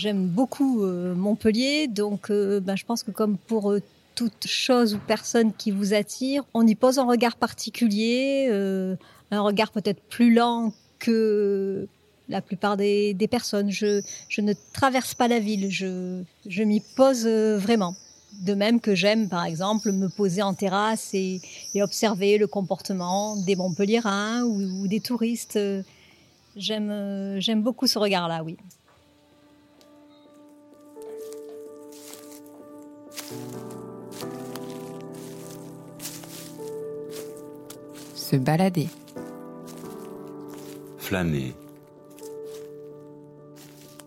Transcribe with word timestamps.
J'aime 0.00 0.28
beaucoup 0.28 0.82
Montpellier, 0.82 1.86
donc 1.86 2.30
ben, 2.30 2.74
je 2.74 2.86
pense 2.86 3.02
que 3.02 3.10
comme 3.10 3.36
pour 3.36 3.74
toute 4.14 4.46
chose 4.46 4.94
ou 4.94 4.98
personne 5.06 5.52
qui 5.52 5.70
vous 5.70 5.92
attire, 5.92 6.42
on 6.54 6.66
y 6.66 6.74
pose 6.74 6.98
un 6.98 7.04
regard 7.04 7.36
particulier, 7.36 8.48
un 9.30 9.40
regard 9.42 9.70
peut-être 9.72 10.00
plus 10.08 10.32
lent 10.32 10.72
que 10.98 11.86
la 12.30 12.40
plupart 12.40 12.78
des, 12.78 13.28
personnes. 13.30 13.70
Je, 13.70 14.00
ne 14.38 14.54
traverse 14.72 15.12
pas 15.14 15.28
la 15.28 15.38
ville, 15.38 15.70
je, 15.70 16.62
m'y 16.62 16.80
pose 16.80 17.26
vraiment. 17.26 17.94
De 18.46 18.54
même 18.54 18.80
que 18.80 18.94
j'aime, 18.94 19.28
par 19.28 19.44
exemple, 19.44 19.92
me 19.92 20.08
poser 20.08 20.40
en 20.40 20.54
terrasse 20.54 21.10
et, 21.12 21.42
observer 21.74 22.38
le 22.38 22.46
comportement 22.46 23.36
des 23.36 23.54
Montpelliérains 23.54 24.44
ou, 24.44 24.88
des 24.88 25.00
touristes. 25.00 25.58
J'aime 26.56 27.62
beaucoup 27.62 27.86
ce 27.86 27.98
regard-là, 27.98 28.42
oui. 28.42 28.56
Se 38.30 38.36
balader. 38.36 38.88
Flâner. 40.98 41.52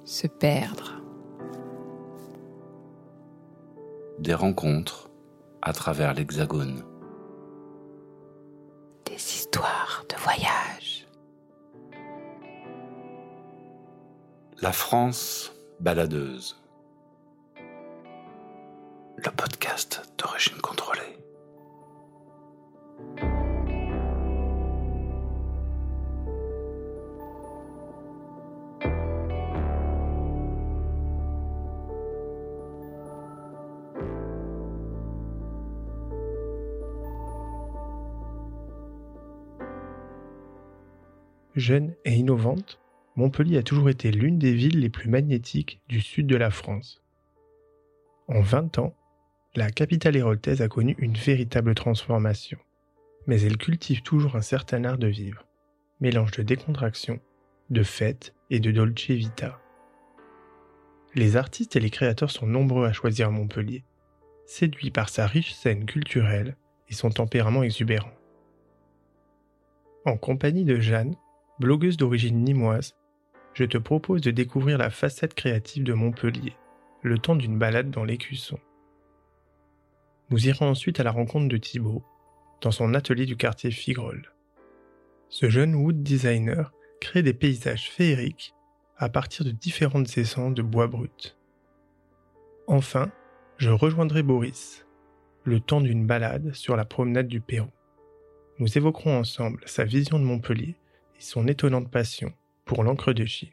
Se 0.05 0.27
perdre. 0.27 0.93
des 4.19 4.33
rencontres 4.33 5.09
à 5.61 5.73
travers 5.73 6.13
l'Hexagone. 6.13 6.85
Des 9.03 9.15
histoires 9.15 10.05
de 10.07 10.15
voyage. 10.15 11.05
La 14.61 14.71
France 14.71 15.51
baladeuse. 15.81 16.63
Le 19.17 19.31
podcast 19.35 20.09
d'origine 20.17 20.61
contrôlée. 20.61 21.22
Jeune 41.63 41.95
et 42.03 42.11
innovante, 42.11 42.81
Montpellier 43.15 43.57
a 43.57 43.63
toujours 43.63 43.87
été 43.89 44.11
l'une 44.11 44.37
des 44.37 44.51
villes 44.51 44.81
les 44.81 44.89
plus 44.89 45.09
magnétiques 45.09 45.79
du 45.87 46.01
sud 46.01 46.27
de 46.27 46.35
la 46.35 46.51
France. 46.51 47.01
En 48.27 48.41
20 48.41 48.79
ans, 48.79 48.93
la 49.55 49.71
capitale 49.71 50.17
héroltaise 50.17 50.61
a 50.61 50.67
connu 50.67 50.93
une 50.99 51.15
véritable 51.15 51.73
transformation. 51.73 52.57
Mais 53.27 53.41
elle 53.43 53.55
cultive 53.55 54.01
toujours 54.01 54.35
un 54.35 54.41
certain 54.41 54.83
art 54.83 54.97
de 54.97 55.07
vivre, 55.07 55.47
mélange 56.01 56.31
de 56.31 56.43
décontraction, 56.43 57.21
de 57.69 57.83
fête 57.83 58.35
et 58.49 58.59
de 58.59 58.71
dolce 58.71 59.11
vita. 59.11 59.61
Les 61.15 61.37
artistes 61.37 61.77
et 61.77 61.79
les 61.79 61.91
créateurs 61.91 62.31
sont 62.31 62.45
nombreux 62.45 62.85
à 62.85 62.91
choisir 62.91 63.31
Montpellier, 63.31 63.85
séduits 64.45 64.91
par 64.91 65.07
sa 65.07 65.27
riche 65.27 65.53
scène 65.53 65.85
culturelle 65.85 66.57
et 66.89 66.93
son 66.93 67.09
tempérament 67.09 67.63
exubérant. 67.63 68.11
En 70.03 70.17
compagnie 70.17 70.65
de 70.65 70.81
Jeanne, 70.81 71.15
blogueuse 71.59 71.97
d'origine 71.97 72.43
nimoise, 72.43 72.95
je 73.53 73.65
te 73.65 73.77
propose 73.77 74.21
de 74.21 74.31
découvrir 74.31 74.77
la 74.77 74.89
facette 74.89 75.33
créative 75.33 75.83
de 75.83 75.93
Montpellier, 75.93 76.55
le 77.01 77.19
temps 77.19 77.35
d'une 77.35 77.59
balade 77.59 77.91
dans 77.91 78.03
l'écusson. 78.03 78.59
Nous 80.29 80.47
irons 80.47 80.67
ensuite 80.67 80.99
à 80.99 81.03
la 81.03 81.11
rencontre 81.11 81.47
de 81.47 81.57
Thibaut, 81.57 82.03
dans 82.61 82.71
son 82.71 82.93
atelier 82.93 83.25
du 83.25 83.37
quartier 83.37 83.71
Figrol. 83.71 84.33
Ce 85.29 85.49
jeune 85.49 85.75
wood 85.75 86.01
designer 86.01 86.71
crée 87.01 87.21
des 87.21 87.33
paysages 87.33 87.89
féeriques 87.89 88.53
à 88.97 89.09
partir 89.09 89.45
de 89.45 89.51
différentes 89.51 90.17
essences 90.17 90.53
de 90.53 90.61
bois 90.61 90.87
brut. 90.87 91.37
Enfin, 92.67 93.11
je 93.57 93.69
rejoindrai 93.69 94.23
Boris, 94.23 94.87
le 95.43 95.59
temps 95.59 95.81
d'une 95.81 96.07
balade 96.07 96.53
sur 96.53 96.75
la 96.75 96.85
promenade 96.85 97.27
du 97.27 97.41
Pérou. 97.41 97.69
Nous 98.59 98.77
évoquerons 98.77 99.19
ensemble 99.19 99.61
sa 99.65 99.83
vision 99.83 100.17
de 100.17 100.23
Montpellier 100.23 100.77
son 101.23 101.47
étonnante 101.47 101.89
passion 101.89 102.33
pour 102.65 102.83
l'encre 102.83 103.13
de 103.13 103.25
Chine. 103.25 103.49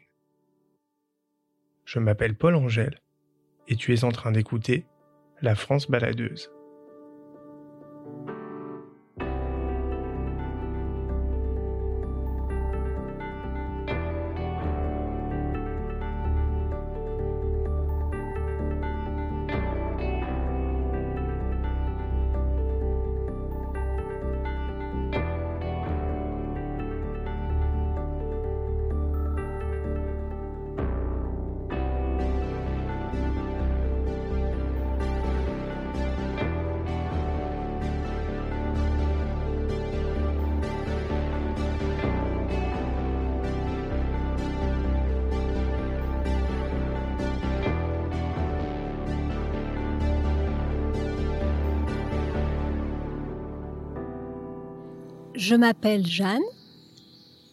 Je 1.85 1.99
m'appelle 1.99 2.35
Paul 2.35 2.55
Angèle 2.55 2.99
et 3.67 3.75
tu 3.75 3.93
es 3.93 4.03
en 4.03 4.11
train 4.11 4.31
d'écouter 4.31 4.85
La 5.41 5.55
France 5.55 5.89
baladeuse. 5.89 6.51
Je 55.51 55.57
m'appelle 55.57 56.07
Jeanne. 56.07 56.39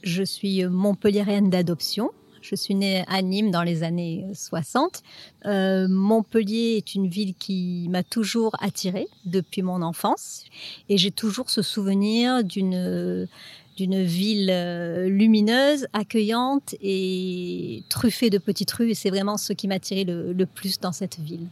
Je 0.04 0.22
suis 0.22 0.64
montpelliéraine 0.64 1.50
d'adoption. 1.50 2.12
Je 2.42 2.54
suis 2.54 2.76
née 2.76 3.03
à 3.09 3.22
Nîmes 3.22 3.50
dans 3.50 3.64
les 3.64 3.82
années 3.82 4.25
60. 4.34 5.03
Euh, 5.47 5.88
Montpellier 5.88 6.76
est 6.76 6.94
une 6.94 7.08
ville 7.08 7.34
qui 7.34 7.88
m'a 7.91 8.04
toujours 8.04 8.54
attirée 8.60 9.08
depuis 9.25 9.62
mon 9.62 9.82
enfance 9.82 10.44
et 10.88 10.97
j'ai 10.97 11.10
toujours 11.10 11.50
ce 11.50 11.60
souvenir 11.60 12.44
d'une 12.44 13.26
d'une 13.76 14.00
ville 14.04 14.50
euh, 14.53 15.08
lumineuse, 15.08 15.88
accueillante 15.92 16.76
et 16.81 17.82
truffée 17.88 18.31
de 18.31 18.38
petites 18.38 18.70
rues. 18.70 18.91
Et 18.91 18.94
c'est 18.94 19.10
vraiment 19.10 19.38
ce 19.38 19.53
qui 19.53 19.66
m'a 19.66 19.75
attiré 19.75 20.04
le 20.04 20.47
plus 20.47 20.78
dans 20.78 20.92
cette 20.92 21.19
ville. 21.19 21.48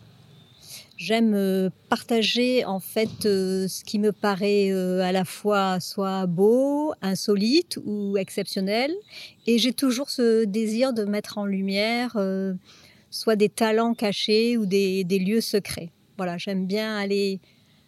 J'aime 0.96 1.34
euh, 1.34 1.68
partager 1.90 2.64
en 2.64 2.80
fait 2.80 3.26
euh, 3.26 3.68
ce 3.68 3.84
qui 3.84 3.98
me 3.98 4.12
paraît 4.12 4.70
euh, 4.72 5.02
à 5.02 5.12
la 5.12 5.26
fois 5.26 5.78
soit 5.78 6.24
beau, 6.26 6.94
insolite 7.02 7.78
ou 7.84 8.16
exceptionnel. 8.16 8.94
Et 9.46 9.58
j'ai 9.58 9.74
toujours 9.74 10.08
ce 10.08 10.44
désir 10.44 10.94
de 10.94 11.04
mettre 11.04 11.36
en 11.36 11.44
lumière 11.44 12.16
soit 13.10 13.36
des 13.36 13.48
talents 13.48 13.94
cachés 13.94 14.56
ou 14.56 14.66
des, 14.66 15.04
lieux 15.04 15.40
secrets. 15.40 15.90
Voilà, 16.16 16.38
j'aime 16.38 16.66
bien 16.66 16.96
aller 16.96 17.40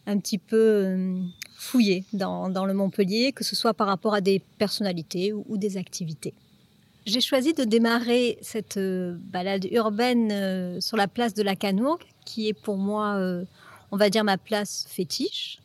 un 0.06 0.18
petit 0.18 0.38
peu 0.38 1.16
fouiller 1.56 2.04
dans, 2.12 2.48
le 2.48 2.74
Montpellier, 2.74 3.32
que 3.32 3.42
ce 3.42 3.56
soit 3.56 3.74
par 3.74 3.88
rapport 3.88 4.14
à 4.14 4.20
des 4.20 4.40
personnalités 4.58 5.32
ou, 5.32 5.56
des 5.56 5.76
activités. 5.76 6.34
J'ai 7.08 7.22
choisi 7.22 7.54
de 7.54 7.64
démarrer 7.64 8.36
cette 8.42 8.78
balade 8.78 9.66
urbaine 9.72 10.78
sur 10.78 10.98
la 10.98 11.08
place 11.08 11.32
de 11.32 11.42
la 11.42 11.56
Canourgue, 11.56 12.02
qui 12.26 12.48
est 12.48 12.52
pour 12.52 12.76
moi, 12.76 13.14
euh, 13.14 13.44
on 13.92 13.96
va 13.96 14.10
dire, 14.10 14.24
ma 14.24 14.36
place 14.36 14.84
fétiche. 14.90 15.58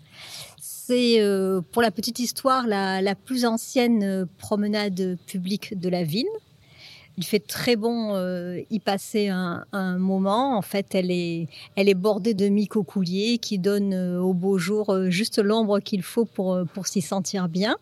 C'est, 0.61 1.19
euh, 1.19 1.59
pour 1.73 1.81
la 1.81 1.91
petite 1.91 2.19
histoire, 2.19 2.65
la, 2.65 3.15
plus 3.15 3.43
ancienne 3.43 4.03
euh, 4.03 4.25
promenade 4.37 5.17
publique 5.27 5.77
de 5.77 5.89
la 5.89 6.05
ville. 6.05 6.33
Il 7.17 7.25
fait 7.25 7.45
très 7.45 7.75
bon 7.75 8.15
y 8.71 8.79
passer 8.79 9.27
un, 9.27 9.65
moment. 9.99 10.57
En 10.57 10.61
fait, 10.61 10.95
elle 10.95 11.11
est, 11.11 11.47
elle 11.75 11.89
est 11.89 11.93
bordée 11.93 12.33
de 12.33 12.47
micocouliers 12.47 13.37
qui 13.37 13.59
donnent 13.59 14.17
au 14.17 14.33
beau 14.33 14.57
jour 14.57 14.95
juste 15.09 15.39
l'ombre 15.39 15.79
qu'il 15.81 16.01
faut 16.03 16.25
pour, 16.25 16.61
pour 16.73 16.87
s'y 16.87 17.01
sentir 17.01 17.49
bien. 17.49 17.75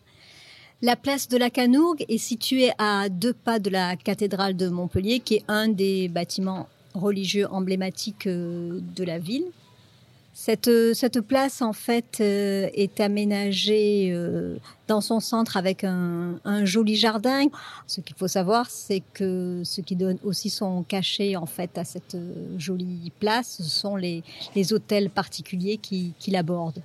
La 0.84 0.96
place 0.96 1.28
de 1.28 1.36
la 1.36 1.48
Canourgue 1.48 2.04
est 2.08 2.18
située 2.18 2.72
à 2.76 3.08
deux 3.08 3.32
pas 3.32 3.60
de 3.60 3.70
la 3.70 3.94
cathédrale 3.94 4.56
de 4.56 4.68
Montpellier, 4.68 5.20
qui 5.20 5.36
est 5.36 5.44
un 5.46 5.68
des 5.68 6.08
bâtiments 6.08 6.68
religieux 6.92 7.46
emblématique 7.52 8.26
euh, 8.26 8.80
de 8.96 9.04
la 9.04 9.20
ville. 9.20 9.44
Cette, 10.34 10.70
cette 10.94 11.20
place, 11.20 11.62
en 11.62 11.72
fait, 11.72 12.18
euh, 12.20 12.68
est 12.74 12.98
aménagée 12.98 14.10
euh, 14.12 14.56
dans 14.88 15.00
son 15.00 15.20
centre 15.20 15.56
avec 15.56 15.84
un, 15.84 16.40
un 16.44 16.64
joli 16.64 16.96
jardin. 16.96 17.46
Ce 17.86 18.00
qu'il 18.00 18.16
faut 18.16 18.26
savoir, 18.26 18.68
c'est 18.68 19.04
que 19.14 19.62
ce 19.64 19.82
qui 19.82 19.94
donne 19.94 20.18
aussi 20.24 20.50
son 20.50 20.82
cachet, 20.82 21.36
en 21.36 21.46
fait, 21.46 21.78
à 21.78 21.84
cette 21.84 22.16
euh, 22.16 22.58
jolie 22.58 23.12
place, 23.20 23.58
ce 23.58 23.62
sont 23.62 23.94
les, 23.94 24.24
les 24.56 24.72
hôtels 24.72 25.10
particuliers 25.10 25.76
qui, 25.76 26.14
qui 26.18 26.32
l'abordent. 26.32 26.82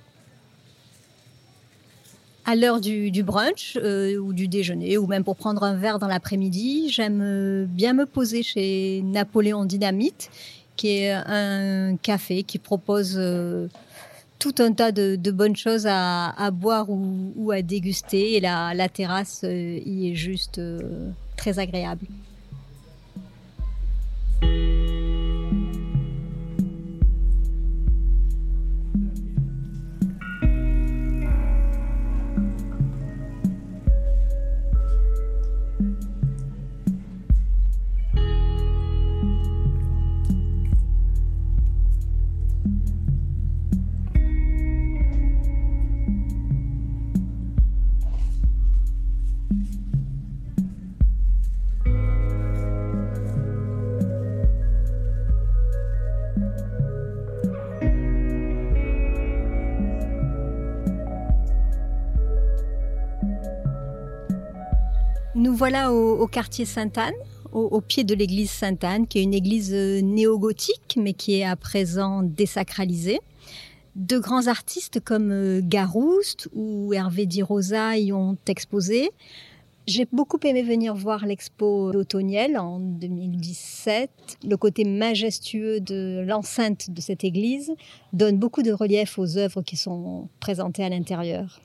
À 2.50 2.56
l'heure 2.56 2.80
du, 2.80 3.22
brunch 3.22 3.76
euh, 3.76 4.16
ou 4.16 4.32
du 4.32 4.48
déjeuner, 4.48 4.96
ou 4.96 5.06
même 5.06 5.22
pour 5.22 5.36
prendre 5.36 5.64
un 5.64 5.74
verre 5.74 5.98
dans 5.98 6.06
l'après-midi, 6.06 6.88
j'aime 6.88 7.20
euh, 7.22 7.66
bien 7.68 7.92
me 7.92 8.06
poser 8.06 8.42
chez 8.42 9.02
Napoléon 9.04 9.66
Dynamite, 9.66 10.30
qui 10.74 10.96
est 10.96 11.10
un 11.12 11.98
café 11.98 12.44
qui 12.44 12.58
propose 12.58 13.16
euh, 13.18 13.68
tout 14.38 14.54
un 14.60 14.72
tas 14.72 14.92
de, 14.92 15.30
bonnes 15.30 15.56
choses 15.56 15.86
à, 15.86 16.50
boire 16.50 16.86
ou, 16.88 17.50
à 17.50 17.60
déguster. 17.60 18.36
Et 18.36 18.40
la, 18.40 18.88
terrasse 18.88 19.44
y 19.44 20.10
est 20.10 20.14
juste 20.14 20.58
très 21.36 21.58
agréable. 21.58 22.06
Voilà 65.58 65.92
au, 65.92 66.28
quartier 66.28 66.64
Sainte-Anne, 66.64 67.16
au, 67.50 67.80
pied 67.80 68.04
de 68.04 68.14
l'église 68.14 68.48
Sainte-Anne, 68.48 69.08
qui 69.08 69.18
est 69.18 69.24
une 69.24 69.34
église 69.34 69.74
euh, 69.74 70.00
néo-gothique, 70.00 70.96
mais 70.96 71.14
qui 71.14 71.34
est 71.34 71.44
à 71.44 71.56
présent 71.56 72.22
désacralisée. 72.22 73.18
De 73.96 74.20
grands 74.20 74.46
artistes 74.46 75.00
comme 75.00 75.32
euh, 75.32 75.60
Garouste 75.60 76.48
ou 76.54 76.92
Hervé 76.92 77.26
Di 77.26 77.42
Rosa 77.42 77.98
y 77.98 78.12
ont 78.12 78.38
exposé. 78.46 79.10
J'ai 79.88 80.06
beaucoup 80.12 80.38
aimé 80.44 80.62
venir 80.62 80.94
voir 80.94 81.26
l'expo 81.26 81.92
automnielle 81.92 82.56
en 82.56 82.78
2017. 82.78 84.10
Le 84.48 84.56
côté 84.56 84.84
majestueux 84.84 85.80
de 85.80 86.24
l'enceinte 86.24 86.92
de 86.92 87.00
cette 87.00 87.24
église 87.24 87.72
donne 88.12 88.38
beaucoup 88.38 88.62
de 88.62 88.70
relief 88.70 89.18
aux 89.18 89.36
œuvres 89.36 89.62
qui 89.62 89.76
sont 89.76 90.28
présentées 90.38 90.84
à 90.84 90.88
l'intérieur. 90.88 91.60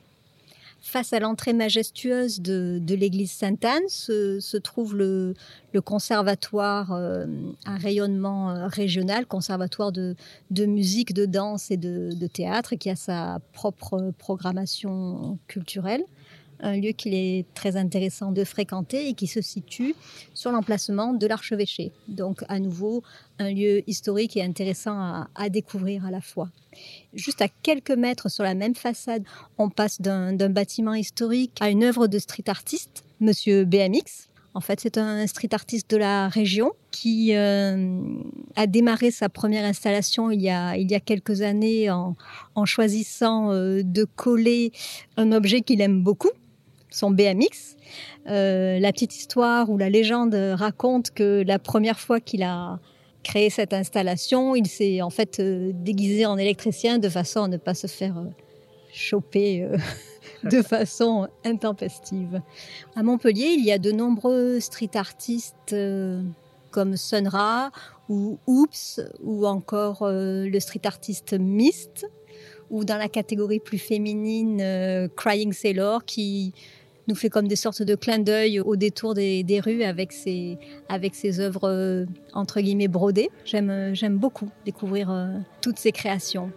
Face 0.86 1.14
à 1.14 1.20
l'entrée 1.22 1.54
majestueuse 1.54 2.42
de, 2.42 2.82
l'église 2.90 3.32
Sainte-Anne 3.32 3.88
se, 3.88 4.58
trouve 4.58 4.98
le, 4.98 5.34
conservatoire 5.86 6.92
euh, 6.92 7.26
à 7.66 7.78
rayonnement 7.78 8.52
euh, 8.52 8.68
régional, 8.68 9.26
conservatoire 9.26 9.94
de, 9.94 10.16
musique, 10.52 11.14
de 11.14 11.26
danse 11.26 11.72
et 11.72 11.78
de, 11.78 12.28
théâtre, 12.28 12.76
qui 12.76 12.90
a 12.90 12.98
sa 12.98 13.40
propre 13.54 14.12
programmation 14.18 15.40
culturelle. 15.48 16.04
Un 16.60 16.78
lieu 16.78 16.92
qu'il 16.92 17.14
est 17.14 17.46
très 17.54 17.76
intéressant 17.76 18.32
de 18.32 18.44
fréquenter 18.44 19.10
et 19.10 19.14
qui 19.14 19.28
se 19.28 19.42
situe 19.42 19.96
sur 20.34 20.52
l'emplacement 20.52 21.14
de 21.14 21.28
l'archevêché. 21.28 21.92
Donc 22.08 22.44
à 22.48 22.60
nouveau 22.60 23.04
un 23.40 23.52
lieu 23.52 23.88
historique 23.90 24.38
et 24.38 24.44
intéressant 24.44 25.28
à, 25.36 25.50
découvrir 25.50 26.06
à 26.06 26.12
la 26.12 26.22
fois. 26.22 26.50
Juste 27.14 27.42
à 27.42 27.48
quelques 27.48 27.92
mètres 27.92 28.30
sur 28.30 28.44
la 28.44 28.54
même 28.54 28.76
façade, 28.76 29.24
on 29.58 29.70
passe 29.70 30.02
d'un 30.02 30.50
bâtiment 30.50 30.94
historique 30.94 31.58
à 31.60 31.70
une 31.70 31.84
œuvre 31.84 32.08
de 32.08 32.20
street 32.20 32.48
artiste, 32.48 33.04
Monsieur 33.20 33.66
BMX. 33.66 34.30
En 34.56 34.62
fait, 34.62 34.80
c'est 34.80 34.98
un 35.00 35.26
street 35.26 35.50
artiste 35.54 35.90
de 35.90 35.98
la 35.98 36.28
région 36.30 36.74
qui 36.92 37.36
euh, 37.36 37.98
a 38.56 38.68
démarré 38.68 39.10
sa 39.10 39.28
première 39.28 39.66
installation 39.66 40.30
il 40.30 40.42
y 40.42 40.50
a, 40.50 40.78
il 40.78 40.92
y 40.92 40.96
a 40.96 41.00
quelques 41.00 41.42
années 41.42 41.90
en, 41.90 42.16
en 42.54 42.66
choisissant 42.66 43.52
euh, 43.52 43.82
de 43.84 44.04
coller 44.04 44.72
un 45.18 45.32
objet 45.32 45.62
qu'il 45.62 45.82
aime 45.82 46.04
beaucoup, 46.04 46.30
son 46.94 47.12
BMX. 47.12 47.76
Euh, 48.30 48.80
la 48.80 48.92
petite 48.94 49.16
histoire 49.16 49.70
ou 49.70 49.78
la 49.78 49.90
légende 49.90 50.36
raconte 50.36 51.12
que 51.12 51.44
la 51.46 51.60
première 51.60 52.00
fois 52.00 52.20
qu'il 52.20 52.44
a 52.44 52.80
créé 53.24 53.50
cette 53.50 53.74
installation, 53.74 54.56
il 54.56 54.68
s'est 54.68 55.02
en 55.02 55.10
fait 55.10 55.40
euh, 55.40 55.72
déguisé 55.74 56.26
en 56.26 56.38
électricien 56.38 57.00
de 57.00 57.10
façon 57.10 57.44
à 57.44 57.48
ne 57.48 57.58
pas 57.58 57.74
se 57.74 57.88
faire 57.88 58.18
euh, 58.18 58.30
choper 58.94 59.68
de 60.44 60.62
façon 60.62 61.28
intempestive. 61.44 62.42
À 62.96 63.04
Montpellier, 63.04 63.56
il 63.58 63.66
y 63.66 63.72
a 63.72 63.80
de 63.80 63.92
nombreux 63.92 64.60
street 64.60 64.92
artistes 64.96 65.76
comme 66.70 66.98
Sunra 66.98 67.72
ou 68.10 68.38
Oops 68.46 69.00
ou 69.24 69.48
encore 69.48 70.08
le 70.10 70.60
street 70.60 70.82
artiste 70.86 71.34
Mist 71.34 72.06
ou 72.70 72.86
dans 72.86 72.98
la 72.98 73.10
catégorie 73.10 73.60
plus 73.60 73.80
féminine 73.80 75.10
Crying 75.16 75.54
Sailor 75.54 76.06
qui 76.06 76.54
nous 77.08 77.16
fait 77.16 77.30
comme 77.30 77.48
des 77.48 77.56
sortes 77.56 77.82
de 77.82 77.96
clins 77.96 78.20
d'œil 78.20 78.60
au 78.60 78.76
détour 78.76 79.14
des, 79.14 79.62
rues 79.64 79.84
avec 79.84 80.12
ses, 80.12 80.58
avec 80.90 81.16
ses 81.16 81.40
œuvres 81.40 81.70
euh, 81.70 82.06
entre 82.34 82.62
guillemets 82.62 82.88
brodées. 82.88 83.30
J'aime, 83.46 83.70
euh, 83.70 84.10
beaucoup 84.10 84.50
découvrir 84.66 85.12
euh, 85.12 85.28
toutes 85.62 85.80
ces 85.80 85.92
créations. 85.92 86.52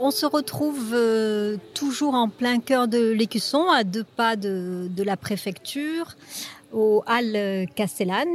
On 0.00 0.10
se 0.10 0.26
retrouve 0.26 0.92
euh, 0.92 1.56
toujours 1.74 2.14
en 2.14 2.28
plein 2.28 2.60
cœur 2.60 2.88
de 2.88 3.10
l'Écusson, 3.10 3.66
à 3.70 3.84
deux 3.84 4.04
pas 4.04 4.36
de, 4.36 4.88
la 5.02 5.16
préfecture, 5.16 6.16
au 6.72 7.02
Halles 7.06 7.66
Castellane, 7.74 8.28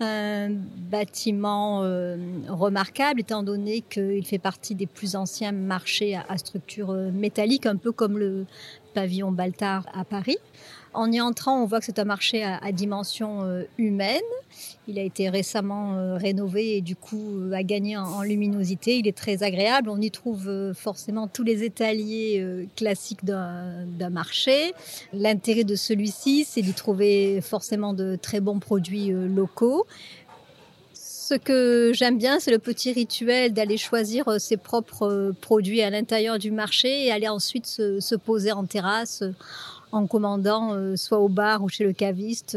un 0.00 0.50
bâtiment 0.50 1.82
euh, 1.82 2.16
remarquable 2.48 3.20
étant 3.20 3.42
donné 3.42 3.82
qu'il 3.82 4.26
fait 4.26 4.38
partie 4.38 4.74
des 4.74 4.86
plus 4.86 5.16
anciens 5.16 5.52
marchés 5.52 6.16
à, 6.16 6.36
structure 6.38 6.92
métallique, 6.92 7.66
un 7.66 7.76
peu 7.76 7.92
comme 7.92 8.18
le 8.18 8.46
pavillon 8.94 9.32
Baltard 9.32 9.86
à 9.94 10.04
Paris. 10.04 10.38
En 10.94 11.12
y 11.12 11.20
entrant, 11.20 11.62
on 11.62 11.66
voit 11.66 11.80
que 11.80 11.86
c'est 11.86 11.98
un 11.98 12.04
marché 12.04 12.42
à, 12.42 12.72
dimension 12.72 13.42
euh, 13.42 13.64
humaine. 13.76 14.20
Il 14.88 14.98
a 14.98 15.02
été 15.02 15.28
récemment 15.28 15.96
euh, 15.96 16.16
rénové 16.16 16.78
et 16.78 16.80
du 16.80 16.96
coup 16.96 17.40
euh, 17.40 17.52
a 17.52 17.62
gagné 17.62 17.98
en, 17.98 18.22
luminosité. 18.22 18.98
Il 18.98 19.06
est 19.06 19.16
très 19.16 19.42
agréable. 19.42 19.90
On 19.90 20.00
y 20.00 20.10
trouve 20.10 20.48
euh, 20.48 20.72
forcément 20.72 21.28
tous 21.28 21.44
les 21.44 21.62
étaliers 21.62 22.66
classiques 22.74 23.24
d'un 23.24 24.10
marché. 24.10 24.72
L'intérêt 25.12 25.64
de 25.64 25.74
celui-ci, 25.74 26.46
c'est 26.48 26.62
d'y 26.62 26.72
trouver 26.72 27.40
forcément 27.42 27.92
de 27.92 28.16
très 28.20 28.40
bons 28.40 28.58
produits 28.58 29.10
locaux. 29.10 29.86
Ce 30.94 31.34
que 31.34 31.92
j'aime 31.94 32.16
bien, 32.16 32.40
c'est 32.40 32.50
le 32.50 32.58
petit 32.58 32.92
rituel 32.92 33.52
d'aller 33.52 33.76
choisir 33.76 34.40
ses 34.40 34.56
propres 34.56 35.34
produits 35.42 35.82
à 35.82 35.90
l'intérieur 35.90 36.38
du 36.38 36.50
marché 36.50 37.06
et 37.06 37.12
aller 37.12 37.28
ensuite 37.28 37.66
se, 37.66 38.00
se 38.00 38.14
poser 38.14 38.52
en 38.52 38.64
terrasse 38.64 39.22
en 39.92 40.06
commandant 40.06 40.96
soit 40.96 41.18
au 41.18 41.28
bar 41.28 41.62
ou 41.62 41.68
chez 41.68 41.84
le 41.84 41.92
caviste 41.92 42.56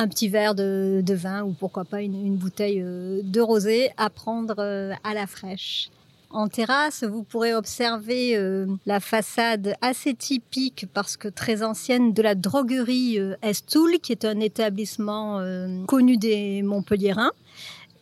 un 0.00 0.08
petit 0.08 0.28
verre 0.28 0.54
de, 0.54 1.04
vin 1.10 1.42
ou 1.42 1.52
pourquoi 1.52 1.84
pas 1.84 2.00
une, 2.00 2.36
bouteille 2.36 2.80
euh, 2.82 3.20
de 3.22 3.40
rosé 3.40 3.90
à 3.98 4.08
prendre 4.08 4.54
euh, 4.58 4.94
à 5.04 5.12
la 5.12 5.26
fraîche. 5.26 5.90
En 6.30 6.48
terrasse, 6.48 7.04
vous 7.04 7.22
pourrez 7.22 7.54
observer 7.54 8.34
euh, 8.34 8.66
la 8.86 9.00
façade 9.00 9.74
assez 9.82 10.14
typique 10.14 10.86
parce 10.94 11.18
que 11.18 11.28
très 11.28 11.62
ancienne 11.62 12.14
de 12.14 12.22
la 12.22 12.34
droguerie 12.34 13.18
Estoul, 13.42 13.98
qui 13.98 14.12
est 14.12 14.24
un 14.24 14.40
établissement 14.40 15.44
connu 15.86 16.16
des 16.16 16.62
Montpelliérains 16.62 17.32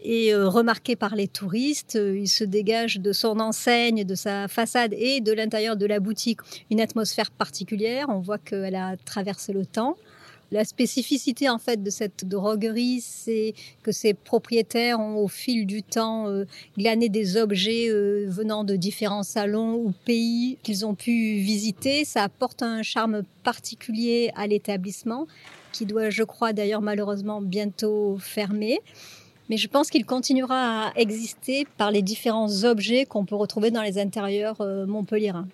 et 0.01 0.35
remarqué 0.35 0.95
par 0.95 1.17
les 1.17 1.27
touristes. 1.27 1.99
Il 1.99 2.29
se 2.29 2.45
dégage 2.45 3.01
de 3.01 3.13
son 3.13 3.41
enseigne, 3.41 4.05
de 4.05 4.15
sa 4.15 4.47
façade 4.47 4.93
et 4.93 5.23
de 5.23 5.33
l'intérieur 5.33 5.79
de 5.79 5.87
la 5.87 5.99
boutique 5.99 6.41
une 6.71 6.83
atmosphère 6.83 7.31
particulière. 7.31 8.07
On 8.11 8.21
voit 8.21 8.39
qu'elle 8.39 8.77
a 8.77 8.97
traversé 9.07 9.55
le 9.55 9.65
temps. 9.65 9.97
La 10.51 10.65
spécificité 10.65 11.51
en 11.51 11.59
fait 11.59 11.83
de 11.83 11.91
cette 11.91 12.25
droguerie, 12.27 13.03
c'est 13.03 13.53
que 13.83 13.93
ses 13.93 14.15
propriétaires 14.15 14.99
ont 14.99 15.17
au 15.17 15.29
fil 15.29 15.67
du 15.67 15.83
temps 15.83 16.29
euh, 16.29 16.47
glané 16.79 17.11
des 17.11 17.37
objets 17.37 17.89
euh, 17.91 18.25
venant 18.29 18.65
de 18.65 18.75
différents 18.75 19.25
salons 19.25 19.75
ou 19.75 19.93
pays 20.07 20.57
qu'ils 20.63 20.87
ont 20.87 20.95
pu 20.95 21.37
visiter. 21.37 22.07
Ça 22.07 22.23
apporte 22.23 22.63
un 22.63 22.83
charme 22.83 23.25
particulier 23.45 24.31
à 24.37 24.47
l'établissement 24.47 25.27
qui 25.73 25.85
doit, 25.85 26.09
je 26.09 26.23
crois 26.23 26.55
d'ailleurs 26.55 26.81
malheureusement 26.81 27.43
bientôt 27.43 28.17
fermer. 28.19 28.81
Mais 29.51 29.59
je 29.59 29.69
pense 29.69 29.91
qu'il 29.91 30.07
continuera 30.07 30.89
à 30.89 30.93
exister 30.97 31.67
par 31.77 31.91
les 31.91 32.03
différents 32.03 32.65
objets 32.65 33.05
qu'on 33.05 33.25
peut 33.25 33.37
retrouver 33.37 33.71
dans 33.71 33.83
les 33.83 33.99
intérieurs 33.99 34.61
euh, 34.61 34.87
montpelliérains. 34.87 35.49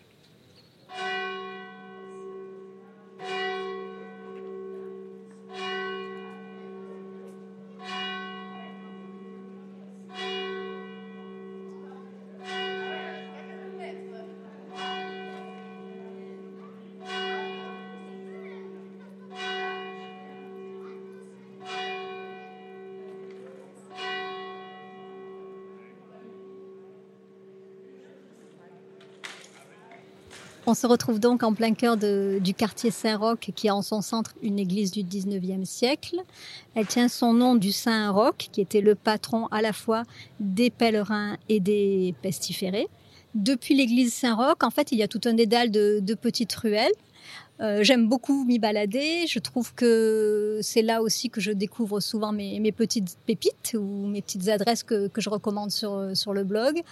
On 30.75 30.77
se 30.77 30.89
retrouve 30.89 31.21
donc 31.21 31.45
en 31.45 31.55
plein 31.55 31.73
cœur 31.73 31.97
du 31.97 32.53
quartier 32.53 32.91
Saint-Roch 32.91 33.53
qui 33.55 33.69
a 33.69 33.77
en 33.77 33.83
son 33.83 34.01
centre 34.01 34.35
une 34.43 34.59
église 34.59 34.91
du 34.91 35.05
19e 35.05 35.65
siècle. 35.65 36.17
Elle 36.75 36.89
tient 36.89 37.07
son 37.07 37.33
nom 37.33 37.55
du 37.55 37.71
Saint 37.71 38.11
Roch 38.11 38.49
qui 38.51 38.61
était 38.61 38.81
le 38.81 38.97
patron 38.97 39.47
à 39.53 39.63
la 39.63 39.73
fois 39.73 40.03
des 40.41 40.71
pèlerins 40.71 41.37
et 41.49 41.61
des 41.61 42.17
pestiférés. 42.23 42.89
Depuis 43.37 43.77
l'église 43.77 44.13
Saint-Roch, 44.15 44.65
en 44.65 44.71
fait, 44.71 44.91
il 44.91 44.99
y 44.99 45.05
a 45.05 45.07
tout 45.07 45.21
un 45.27 45.35
dédale 45.35 45.71
de, 45.71 46.15
petites 46.21 46.53
ruelles. 46.55 46.91
Euh, 47.61 47.85
j'aime 47.85 48.09
beaucoup 48.09 48.45
m'y 48.45 48.59
balader. 48.59 49.29
Je 49.29 49.39
trouve 49.39 49.75
que 49.75 50.59
c'est 50.61 50.83
là 50.83 51.03
aussi 51.03 51.31
que 51.31 51.41
je 51.41 51.53
découvre 51.53 52.01
souvent 52.01 52.33
mes, 52.33 52.73
petites 52.73 53.17
pépites 53.27 53.77
ou 53.79 54.09
mes 54.09 54.23
petites 54.23 54.49
adresses 54.49 54.83
que, 54.83 55.09
je 55.17 55.29
recommande 55.29 55.71
sur, 55.71 56.17
sur 56.17 56.33
le 56.33 56.43
blog. 56.43 56.83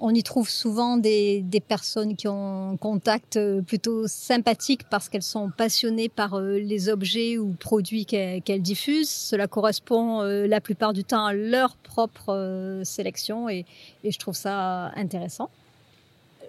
On 0.00 0.12
y 0.12 0.22
trouve 0.24 0.48
souvent 0.48 0.96
des, 0.96 1.44
personnes 1.66 2.16
qui 2.16 2.26
ont 2.26 2.72
un 2.72 2.76
contact 2.76 3.36
euh, 3.36 3.62
plutôt 3.62 4.08
sympathique 4.08 4.82
parce 4.90 5.08
qu'elles 5.08 5.22
sont 5.22 5.50
passionnées 5.56 6.08
par 6.08 6.34
euh, 6.34 6.58
les 6.58 6.88
objets 6.88 7.38
ou 7.38 7.54
produits 7.58 8.04
qu'elles 8.04 8.62
diffusent. 8.62 9.08
Cela 9.08 9.46
correspond 9.46 10.20
euh, 10.20 10.46
la 10.48 10.60
plupart 10.60 10.92
du 10.92 11.04
temps 11.04 11.24
à 11.24 11.32
leur 11.32 11.76
propre 11.76 12.82
sélection 12.84 13.48
et, 13.48 13.64
je 14.04 14.18
trouve 14.18 14.34
ça 14.34 14.90
intéressant. 14.96 15.48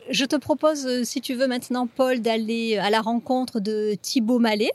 Je 0.09 0.25
te 0.25 0.35
propose, 0.35 1.03
si 1.03 1.21
tu 1.21 1.35
veux 1.35 1.47
maintenant, 1.47 1.87
Paul, 1.87 2.21
d'aller 2.21 2.77
à 2.77 2.89
la 2.89 3.01
rencontre 3.01 3.59
de 3.59 3.95
Thibaut 4.01 4.39
Mallet, 4.39 4.71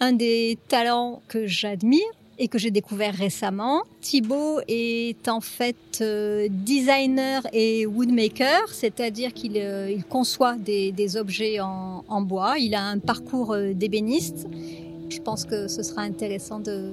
un 0.00 0.12
des 0.12 0.58
talents 0.68 1.22
que 1.28 1.46
j'admire 1.46 2.00
et 2.38 2.48
que 2.48 2.58
j'ai 2.58 2.70
découvert 2.70 3.14
récemment. 3.14 3.82
Thibaut 4.00 4.60
est 4.68 5.28
en 5.28 5.40
fait 5.40 5.76
euh, 6.00 6.46
designer 6.50 7.46
et 7.52 7.86
woodmaker, 7.86 8.68
c'est-à-dire 8.68 9.32
qu'il 9.34 9.56
euh, 9.56 9.96
conçoit 10.08 10.54
des, 10.56 11.16
objets 11.16 11.58
en, 11.60 12.20
bois. 12.22 12.58
Il 12.58 12.74
a 12.74 12.84
un 12.84 12.98
parcours 12.98 13.52
euh, 13.52 13.72
d'ébéniste. 13.72 14.46
Je 15.08 15.20
pense 15.20 15.44
que 15.44 15.68
ce 15.68 15.82
sera 15.82 16.02
intéressant 16.02 16.60
de, 16.60 16.92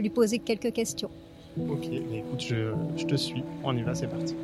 lui 0.00 0.10
poser 0.10 0.38
quelques 0.38 0.72
questions. 0.72 1.10
Ok, 1.56 1.84
écoute, 1.84 2.40
je, 2.40 2.72
je 2.96 3.04
te 3.04 3.16
suis. 3.16 3.42
On 3.62 3.76
y 3.76 3.82
va, 3.82 3.94
c'est 3.94 4.06
parti. 4.06 4.34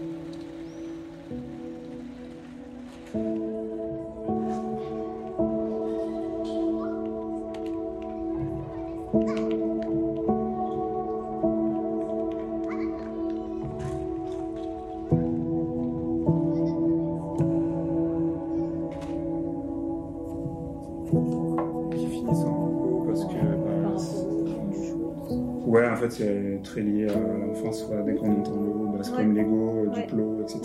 Très 26.77 26.85
lié 26.85 27.09
à 27.09 27.47
l'enfance. 27.47 27.87
dès 28.05 28.15
qu'on 28.15 28.33
entend 28.33 28.53
le 28.53 28.67
mot, 28.67 28.93
bah, 28.93 28.99
c'est 29.03 29.15
comme 29.15 29.35
Lego, 29.35 29.87
Duplo, 29.95 30.43
etc. 30.43 30.61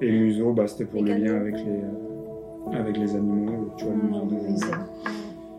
Et 0.00 0.10
le 0.10 0.18
museau, 0.18 0.52
bah, 0.52 0.66
c'était 0.66 0.84
pour 0.84 1.02
le 1.02 1.14
lien 1.14 1.36
avec 1.36 1.54
les, 1.56 1.82
euh, 1.82 2.80
avec 2.80 2.96
les 2.96 3.14
animaux, 3.14 3.70
tu 3.76 3.84
vois, 3.84 3.94
le 3.94 4.08
museau 4.08 4.26
des 4.26 4.44
animaux. 4.44 4.84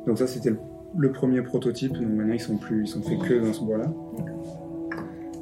Donc 0.07 0.17
ça, 0.17 0.27
c'était 0.27 0.53
le, 0.97 1.11
premier 1.11 1.41
prototype. 1.41 1.93
Donc 1.93 2.09
maintenant, 2.09 2.33
ils 2.33 2.39
sont 2.39 2.57
plus, 2.57 2.81
ils 2.81 2.87
sont 2.87 3.01
faits 3.01 3.19
que 3.19 3.45
dans 3.45 3.53
ce 3.53 3.63
bois-là. 3.63 3.91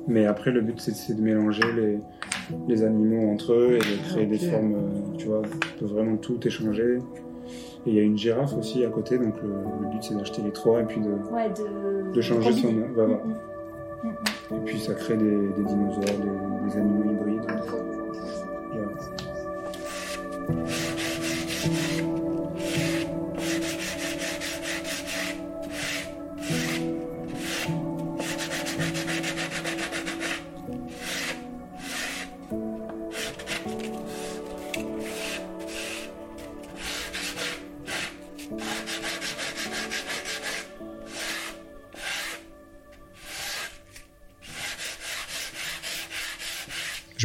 Mais 0.07 0.25
après, 0.25 0.51
le 0.51 0.61
but, 0.61 0.79
c'est 0.79 1.15
de 1.15 1.21
mélanger 1.21 1.63
les, 1.75 1.97
les, 2.67 2.83
animaux 2.83 3.31
entre 3.31 3.53
eux 3.53 3.75
et 3.75 3.79
de 3.79 4.09
créer 4.09 4.25
des 4.25 4.37
formes, 4.37 4.75
euh, 4.75 5.17
tu 5.17 5.27
vois, 5.27 5.41
de 5.81 5.85
vraiment 5.85 6.17
tout 6.17 6.45
échanger. 6.45 6.99
Et 7.85 7.89
il 7.89 7.95
y 7.95 7.99
a 7.99 8.03
une 8.03 8.17
girafe 8.17 8.55
aussi 8.57 8.85
à 8.85 8.89
côté, 8.89 9.17
donc 9.17 9.33
le, 9.41 9.89
but 9.89 10.03
c'est 10.03 10.15
d'acheter 10.15 10.41
les 10.41 10.51
trois 10.51 10.81
et 10.81 10.85
puis 10.85 11.01
de, 11.01 12.13
de, 12.13 12.21
changer 12.21 12.53
son 12.53 12.71
nom. 12.71 12.87
Mm. 12.87 13.11
mm, 13.11 13.52
et 14.05 14.59
puis 14.65 14.79
ça 14.79 14.93
crée 14.93 15.17
des, 15.17 15.49
dinosaures, 15.57 16.03
des, 16.65 16.77
animaux 16.77 17.11
hybrides. 17.11 17.47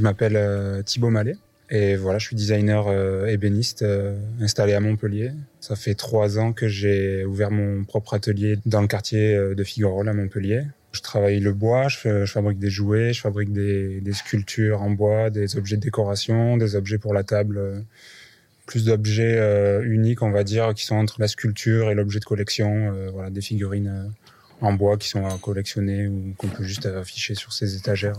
M'appelle 0.08 0.36
euh, 0.36 0.82
Thibaut 0.82 1.10
Mallet 1.10 1.36
et 1.70 1.96
voilà, 1.96 2.18
je 2.18 2.24
suis 2.24 2.36
designer 2.36 2.86
euh, 2.88 3.26
ébéniste 3.26 3.82
euh, 3.82 4.16
installé 4.40 4.72
à 4.72 4.80
Montpellier. 4.80 5.32
Ça 5.60 5.76
fait 5.76 5.94
trois 5.94 6.38
ans 6.38 6.54
que 6.54 6.66
j'ai 6.66 7.26
ouvert 7.26 7.50
mon 7.50 7.84
propre 7.84 8.14
atelier 8.14 8.58
dans 8.64 8.80
le 8.80 8.86
quartier 8.86 9.36
de 9.36 9.64
Figueroa 9.64 10.08
à 10.08 10.14
Montpellier. 10.14 10.62
Je 10.92 11.02
travaille 11.02 11.40
le 11.40 11.52
bois, 11.52 11.88
je, 11.88 12.24
fabrique 12.24 12.58
des 12.58 12.70
jouets, 12.70 13.12
je 13.12 13.20
fabrique 13.20 13.52
des, 13.52 14.00
sculptures 14.14 14.80
en 14.80 14.88
bois, 14.88 15.28
des 15.28 15.58
objets 15.58 15.76
de 15.76 15.82
décoration, 15.82 16.56
des 16.56 16.74
objets 16.74 16.96
pour 16.96 17.12
la 17.12 17.22
table, 17.22 17.84
plus 18.64 18.86
d'objets 18.86 19.38
uniques, 19.84 20.22
on 20.22 20.30
va 20.30 20.44
dire, 20.44 20.72
qui 20.72 20.86
sont 20.86 20.96
entre 20.96 21.20
la 21.20 21.28
sculpture 21.28 21.90
et 21.90 21.94
l'objet 21.94 22.18
de 22.18 22.24
collection. 22.24 23.10
voilà, 23.12 23.28
des 23.28 23.42
figurines 23.42 24.10
en 24.62 24.72
bois 24.72 24.96
qui 24.96 25.10
sont 25.10 25.26
à 25.26 25.36
collectionner 25.36 26.08
ou 26.08 26.32
qu'on 26.38 26.48
peut 26.48 26.64
juste 26.64 26.86
afficher 26.86 27.34
sur 27.34 27.52
ces 27.52 27.76
étagères. 27.76 28.18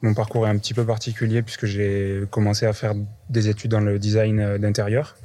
Mon 0.00 0.14
parcours 0.14 0.46
est 0.46 0.50
un 0.50 0.58
petit 0.58 0.74
peu 0.74 0.86
particulier 0.86 1.42
puisque 1.42 1.66
j'ai 1.66 2.22
commencé 2.30 2.66
à 2.66 2.72
faire 2.72 2.94
des 3.30 3.48
études 3.48 3.72
dans 3.72 3.80
le 3.80 3.98
design 3.98 4.38
euh, 4.38 4.58
d'intérieur. 4.58 5.16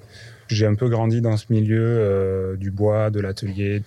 J'ai 0.48 0.66
un 0.66 0.74
peu 0.74 0.90
grandi 0.90 1.22
dans 1.22 1.38
ce 1.38 1.46
milieu 1.52 1.80
euh, 1.80 2.56
du 2.56 2.72
bois, 2.72 3.12
de 3.12 3.20
l'atelier. 3.20 3.84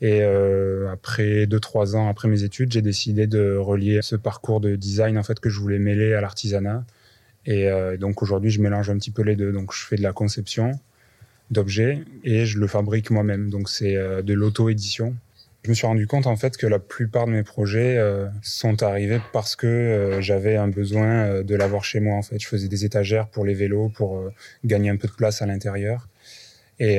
Et 0.00 0.22
euh, 0.22 0.88
après 0.92 1.46
deux 1.46 1.58
trois 1.58 1.96
ans 1.96 2.08
après 2.08 2.28
mes 2.28 2.44
études, 2.44 2.70
j'ai 2.72 2.80
décidé 2.80 3.26
de 3.26 3.56
relier 3.56 4.02
ce 4.02 4.14
parcours 4.14 4.60
de 4.60 4.76
design 4.76 5.18
en 5.18 5.24
fait 5.24 5.40
que 5.40 5.50
je 5.50 5.58
voulais 5.58 5.80
mêler 5.80 6.14
à 6.14 6.20
l'artisanat 6.20 6.84
Et 7.46 7.68
donc 7.98 8.22
aujourd'hui, 8.22 8.50
je 8.50 8.62
mélange 8.62 8.88
un 8.88 8.96
petit 8.96 9.10
peu 9.10 9.22
les 9.22 9.36
deux. 9.36 9.52
Donc 9.52 9.74
je 9.74 9.84
fais 9.84 9.96
de 9.96 10.02
la 10.02 10.12
conception 10.12 10.72
d'objets 11.50 12.04
et 12.24 12.46
je 12.46 12.58
le 12.58 12.66
fabrique 12.66 13.10
moi-même. 13.10 13.50
Donc 13.50 13.68
c'est 13.68 13.94
de 14.22 14.32
l'auto-édition. 14.32 15.14
Je 15.62 15.68
me 15.68 15.74
suis 15.74 15.86
rendu 15.86 16.06
compte 16.06 16.26
en 16.26 16.36
fait 16.36 16.56
que 16.56 16.66
la 16.66 16.78
plupart 16.78 17.26
de 17.26 17.32
mes 17.32 17.42
projets 17.42 17.98
euh, 17.98 18.26
sont 18.42 18.82
arrivés 18.82 19.20
parce 19.32 19.56
que 19.56 19.66
euh, 19.66 20.20
j'avais 20.22 20.56
un 20.56 20.68
besoin 20.68 21.26
euh, 21.26 21.42
de 21.42 21.54
l'avoir 21.54 21.84
chez 21.84 22.00
moi 22.00 22.16
en 22.16 22.22
fait. 22.22 22.38
Je 22.40 22.48
faisais 22.48 22.68
des 22.68 22.86
étagères 22.86 23.28
pour 23.28 23.44
les 23.44 23.52
vélos 23.52 23.90
pour 23.90 24.24
gagner 24.64 24.88
un 24.88 24.96
peu 24.96 25.06
de 25.06 25.12
place 25.12 25.42
à 25.42 25.46
l'intérieur. 25.46 26.08
Et 26.82 26.98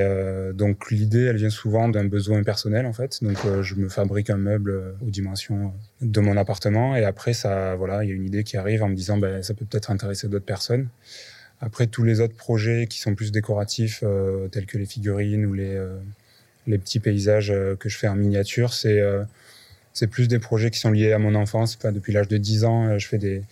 donc 0.53 0.91
l'idée, 0.91 1.23
elle 1.23 1.37
vient 1.37 1.49
souvent 1.49 1.89
d'un 1.89 2.05
besoin 2.05 2.43
personnel 2.43 2.85
en 2.85 2.93
fait. 2.93 3.23
Donc 3.23 3.37
je 3.63 3.73
me 3.73 3.89
fabrique 3.89 4.29
un 4.29 4.37
meuble 4.37 4.93
aux 5.01 5.09
dimensions 5.09 5.73
de 6.01 6.19
mon 6.19 6.37
appartement 6.37 6.95
et 6.95 7.03
après 7.03 7.33
ça, 7.33 7.73
voilà, 7.73 8.03
il 8.03 8.09
y 8.11 8.13
a 8.13 8.15
une 8.15 8.27
idée 8.27 8.43
qui 8.43 8.57
arrive 8.57 8.83
en 8.83 8.89
me 8.89 8.93
disant, 8.93 9.17
ben 9.17 9.41
ça 9.41 9.55
peut 9.55 9.65
peut-être 9.65 9.89
intéresser 9.89 10.27
d'autres 10.27 10.45
personnes. 10.45 10.87
Après 11.61 11.87
tous 11.87 12.03
les 12.03 12.19
autres 12.19 12.35
projets 12.35 12.85
qui 12.85 12.99
sont 12.99 13.15
plus 13.15 13.31
décoratifs, 13.31 14.03
tels 14.51 14.67
que 14.67 14.77
les 14.77 14.85
figurines 14.85 15.47
ou 15.47 15.53
les 15.53 15.83
les 16.67 16.77
petits 16.77 16.99
paysages 16.99 17.51
euh, 17.51 17.75
que 17.75 17.89
je 17.89 17.97
fais 17.97 18.07
en 18.07 18.15
miniature, 18.15 18.73
c'est 18.73 18.99
euh, 18.99 19.23
c'est 19.93 20.07
plus 20.07 20.29
des 20.29 20.39
projets 20.39 20.71
qui 20.71 20.79
sont 20.79 20.91
liés 20.91 21.11
à 21.11 21.19
mon 21.19 21.35
enfance. 21.35 21.77
Depuis 21.79 22.13
l'âge 22.13 22.29
de 22.29 22.37
10 22.37 22.63
ans, 22.63 22.87
euh, 22.87 22.97
je 22.97 23.07
fais 23.07 23.17
des, 23.17 23.43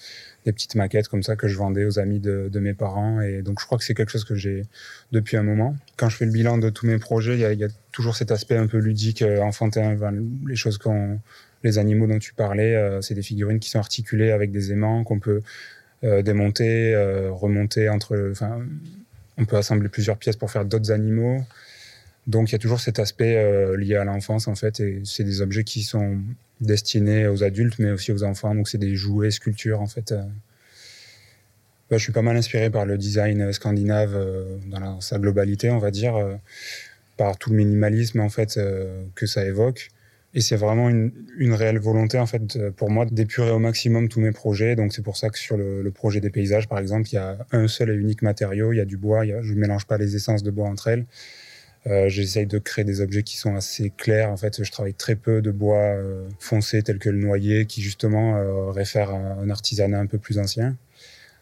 petites 0.45 0.75
maquettes 0.75 1.09
comme 1.09 1.21
ça 1.21 1.35
que 1.35 1.47
je 1.47 1.55
vendais 1.57 1.83
aux 1.85 1.99
amis 1.99 2.19
de, 2.19 2.49
mes 2.59 2.73
parents. 2.73 3.21
Et 3.21 3.43
donc, 3.43 3.59
je 3.59 3.65
crois 3.65 3.77
que 3.77 3.83
c'est 3.83 3.93
quelque 3.93 4.09
chose 4.09 4.23
que 4.23 4.33
j'ai 4.33 4.65
depuis 5.11 5.37
un 5.37 5.43
moment. 5.43 5.75
Quand 5.95 6.09
je 6.09 6.17
fais 6.17 6.25
le 6.25 6.31
bilan 6.31 6.57
de 6.57 6.69
tous 6.71 6.87
mes 6.87 6.97
projets, 6.97 7.35
il 7.35 7.59
y 7.59 7.63
a, 7.63 7.67
toujours 7.91 8.15
cet 8.15 8.31
aspect 8.31 8.55
un 8.55 8.65
peu 8.65 8.77
ludique, 8.77 9.21
enfantin. 9.21 9.95
Les 10.47 10.55
choses 10.55 10.79
qu'on, 10.79 11.19
les 11.63 11.77
animaux 11.77 12.07
dont 12.07 12.17
tu 12.17 12.33
parlais, 12.33 12.99
c'est 13.01 13.13
des 13.13 13.21
figurines 13.21 13.59
qui 13.59 13.69
sont 13.69 13.77
articulées 13.77 14.31
avec 14.31 14.51
des 14.51 14.71
aimants 14.71 15.03
qu'on 15.03 15.19
peut 15.19 15.41
démonter, 16.01 16.95
remonter 17.29 17.87
entre. 17.89 18.29
Enfin, 18.31 18.65
on 19.37 19.45
peut 19.45 19.57
assembler 19.57 19.89
plusieurs 19.89 20.17
pièces 20.17 20.35
pour 20.35 20.49
faire 20.49 20.65
d'autres 20.65 20.91
animaux. 20.91 21.43
Donc 22.29 22.49
il 22.49 22.51
y 22.51 22.55
a 22.55 22.59
toujours 22.59 22.79
cet 22.79 22.99
aspect 22.99 23.37
euh, 23.37 23.75
lié 23.75 23.95
à 23.95 24.03
l'enfance 24.03 24.47
en 24.47 24.53
fait, 24.53 24.79
et 24.79 25.01
c'est 25.03 25.23
des 25.23 25.41
objets 25.41 25.63
qui 25.63 25.81
sont 25.81 26.19
destinés 26.61 27.27
aux 27.27 27.43
adultes 27.43 27.79
mais 27.79 27.89
aussi 27.89 28.11
aux 28.11 28.23
enfants. 28.23 28.53
Donc 28.53 28.69
c'est 28.69 28.77
des 28.77 28.95
jouets, 28.95 29.31
sculptures 29.31 29.81
en 29.81 29.87
fait. 29.87 30.11
Euh. 30.11 30.21
Je 31.89 31.97
suis 31.97 32.11
pas 32.11 32.21
mal 32.21 32.37
inspiré 32.37 32.69
par 32.69 32.85
le 32.85 32.99
design 32.99 33.51
scandinave 33.51 34.13
euh, 34.13 34.57
dans 34.67 34.79
la- 34.79 34.97
sa 35.01 35.17
globalité, 35.17 35.71
on 35.71 35.79
va 35.79 35.89
dire, 35.89 36.13
par 37.17 37.35
tout 37.35 37.49
le 37.49 37.55
minimalisme 37.55 38.19
en 38.19 38.29
fait 38.29 38.59
que 39.15 39.25
ça 39.25 39.43
évoque. 39.43 39.89
Et 40.35 40.41
c'est 40.41 40.55
vraiment 40.55 40.87
une, 40.89 41.53
réelle 41.53 41.79
volonté 41.79 42.19
en 42.19 42.27
fait 42.27 42.59
pour 42.73 42.91
moi 42.91 43.07
d'épurer 43.09 43.49
au 43.49 43.57
maximum 43.57 44.07
tous 44.07 44.19
mes 44.21 44.31
projets. 44.31 44.75
Donc 44.75 44.93
c'est 44.93 45.01
pour 45.01 45.17
ça 45.17 45.31
que 45.31 45.39
sur 45.39 45.57
le, 45.57 45.89
projet 45.89 46.19
des 46.19 46.29
paysages 46.29 46.67
par 46.67 46.77
exemple, 46.77 47.09
il 47.11 47.15
y 47.15 47.17
a 47.17 47.39
un 47.51 47.67
seul 47.67 47.89
et 47.89 47.95
unique 47.95 48.21
matériau, 48.21 48.71
il 48.71 48.77
y 48.77 48.81
a 48.81 48.85
du 48.85 48.97
bois. 48.97 49.25
je 49.25 49.51
ne 49.51 49.59
mélange 49.59 49.87
pas 49.87 49.97
les 49.97 50.15
essences 50.15 50.43
de 50.43 50.51
bois 50.51 50.67
entre 50.67 50.89
elles. 50.89 51.05
Euh, 51.87 52.09
J'essaye 52.09 52.45
de 52.45 52.57
créer 52.57 52.83
des 52.83 53.01
objets 53.01 53.23
qui 53.23 53.37
sont 53.37 53.55
assez 53.55 53.91
clairs. 53.95 54.29
En 54.29 54.37
fait, 54.37 54.63
je 54.63 54.71
travaille 54.71 54.93
très 54.93 55.15
peu 55.15 55.41
de 55.41 55.51
bois 55.51 55.77
euh, 55.77 56.27
foncé 56.39 56.83
tel 56.83 56.99
que 56.99 57.09
le 57.09 57.19
noyer, 57.19 57.65
qui 57.65 57.81
justement 57.81 58.37
euh, 58.37 58.71
réfère 58.71 59.11
à 59.11 59.17
un 59.17 59.49
artisanat 59.49 59.99
un 59.99 60.05
peu 60.05 60.17
plus 60.17 60.39
ancien. 60.39 60.75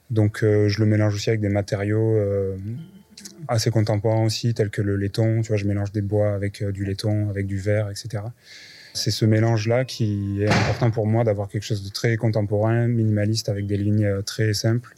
Donc, 0.10 0.40
je 0.42 0.80
le 0.80 0.86
mélange 0.86 1.16
aussi 1.16 1.30
avec 1.30 1.42
des 1.42 1.50
matériaux 1.50 2.18
assez 3.50 3.70
contemporains 3.72 4.24
aussi, 4.24 4.54
tels 4.54 4.70
que 4.70 4.82
le 4.82 4.96
laiton. 4.96 5.42
Tu 5.42 5.50
vois, 5.50 5.58
je 5.58 5.66
mélange 5.66 5.92
des 5.92 6.02
bois 6.02 6.34
avec 6.34 6.64
du 6.64 6.86
laiton, 6.86 7.30
avec 7.30 7.46
du 7.46 7.58
verre, 7.58 7.90
etc. 7.90 8.24
C'est 8.94 9.12
ce 9.12 9.26
mélange-là 9.26 9.84
qui 9.84 10.42
est 10.42 10.48
important 10.48 10.92
pour 10.92 11.08
moi 11.08 11.26
d'avoir 11.26 11.50
quelque 11.50 11.64
chose 11.64 11.84
de 11.84 11.90
très 11.90 12.16
contemporain, 12.16 12.88
minimaliste, 12.88 13.50
avec 13.50 13.68
des 13.68 13.76
lignes 13.76 14.24
très 14.24 14.54
simples. 14.54 14.96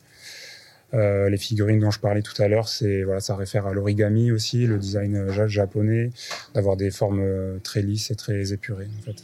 Euh, 0.96 1.30
les 1.30 1.38
figurines 1.38 1.80
dont 1.80 1.92
je 1.92 2.00
parlais 2.00 2.24
tout 2.24 2.40
à 2.42 2.48
l'heure, 2.48 2.68
c'est 2.68 3.04
voilà, 3.04 3.20
ça 3.20 3.36
réfère 3.36 3.68
à 3.68 3.74
l'origami 3.74 4.32
aussi, 4.32 4.66
le 4.66 4.80
design 4.80 5.16
euh, 5.16 5.32
ja- 5.32 5.48
japonais, 5.48 6.10
d'avoir 6.56 6.78
des 6.78 6.90
formes 6.90 7.22
euh, 7.22 7.60
très 7.64 7.82
lisses 7.84 8.10
et 8.10 8.16
très 8.16 8.54
épurées 8.54 8.88
en 9.00 9.04
fait. 9.04 9.24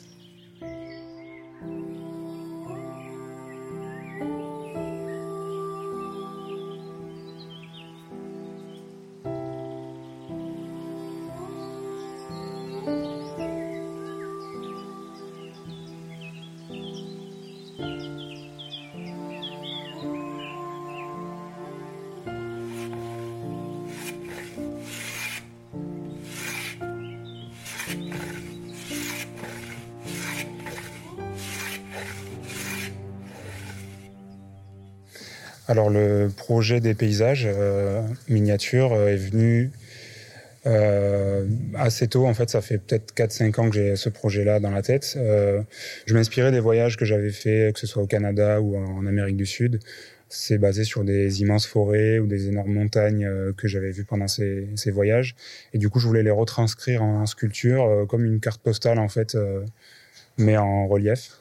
Alors 35.75 35.89
le 35.89 36.31
projet 36.33 36.79
des 36.79 36.93
paysages 36.93 37.45
euh, 37.45 38.01
miniatures 38.29 38.93
euh, 38.93 39.09
est 39.09 39.17
venu 39.17 39.71
euh, 40.65 41.45
assez 41.75 42.07
tôt. 42.07 42.25
En 42.25 42.33
fait, 42.33 42.49
ça 42.49 42.61
fait 42.61 42.77
peut-être 42.77 43.13
4-5 43.13 43.59
ans 43.59 43.69
que 43.69 43.75
j'ai 43.75 43.97
ce 43.97 44.07
projet-là 44.07 44.61
dans 44.61 44.71
la 44.71 44.81
tête. 44.81 45.15
Euh, 45.17 45.61
je 46.05 46.13
m'inspirais 46.13 46.53
des 46.53 46.61
voyages 46.61 46.95
que 46.95 47.03
j'avais 47.03 47.31
fait, 47.31 47.73
que 47.73 47.79
ce 47.81 47.87
soit 47.87 48.01
au 48.01 48.07
Canada 48.07 48.61
ou 48.61 48.77
en 48.77 49.05
Amérique 49.05 49.35
du 49.35 49.45
Sud. 49.45 49.81
C'est 50.29 50.59
basé 50.59 50.85
sur 50.85 51.03
des 51.03 51.41
immenses 51.41 51.65
forêts 51.65 52.19
ou 52.19 52.25
des 52.25 52.47
énormes 52.47 52.71
montagnes 52.71 53.29
que 53.57 53.67
j'avais 53.67 53.91
vues 53.91 54.05
pendant 54.05 54.29
ces, 54.29 54.69
voyages. 54.93 55.35
Et 55.73 55.77
du 55.77 55.89
coup, 55.89 55.99
je 55.99 56.07
voulais 56.07 56.23
les 56.23 56.31
retranscrire 56.31 57.03
en 57.03 57.25
sculpture 57.25 58.05
comme 58.07 58.23
une 58.23 58.39
carte 58.39 58.61
postale 58.61 58.97
en 58.97 59.09
fait, 59.09 59.37
mais 60.37 60.55
en 60.55 60.87
relief. 60.87 61.31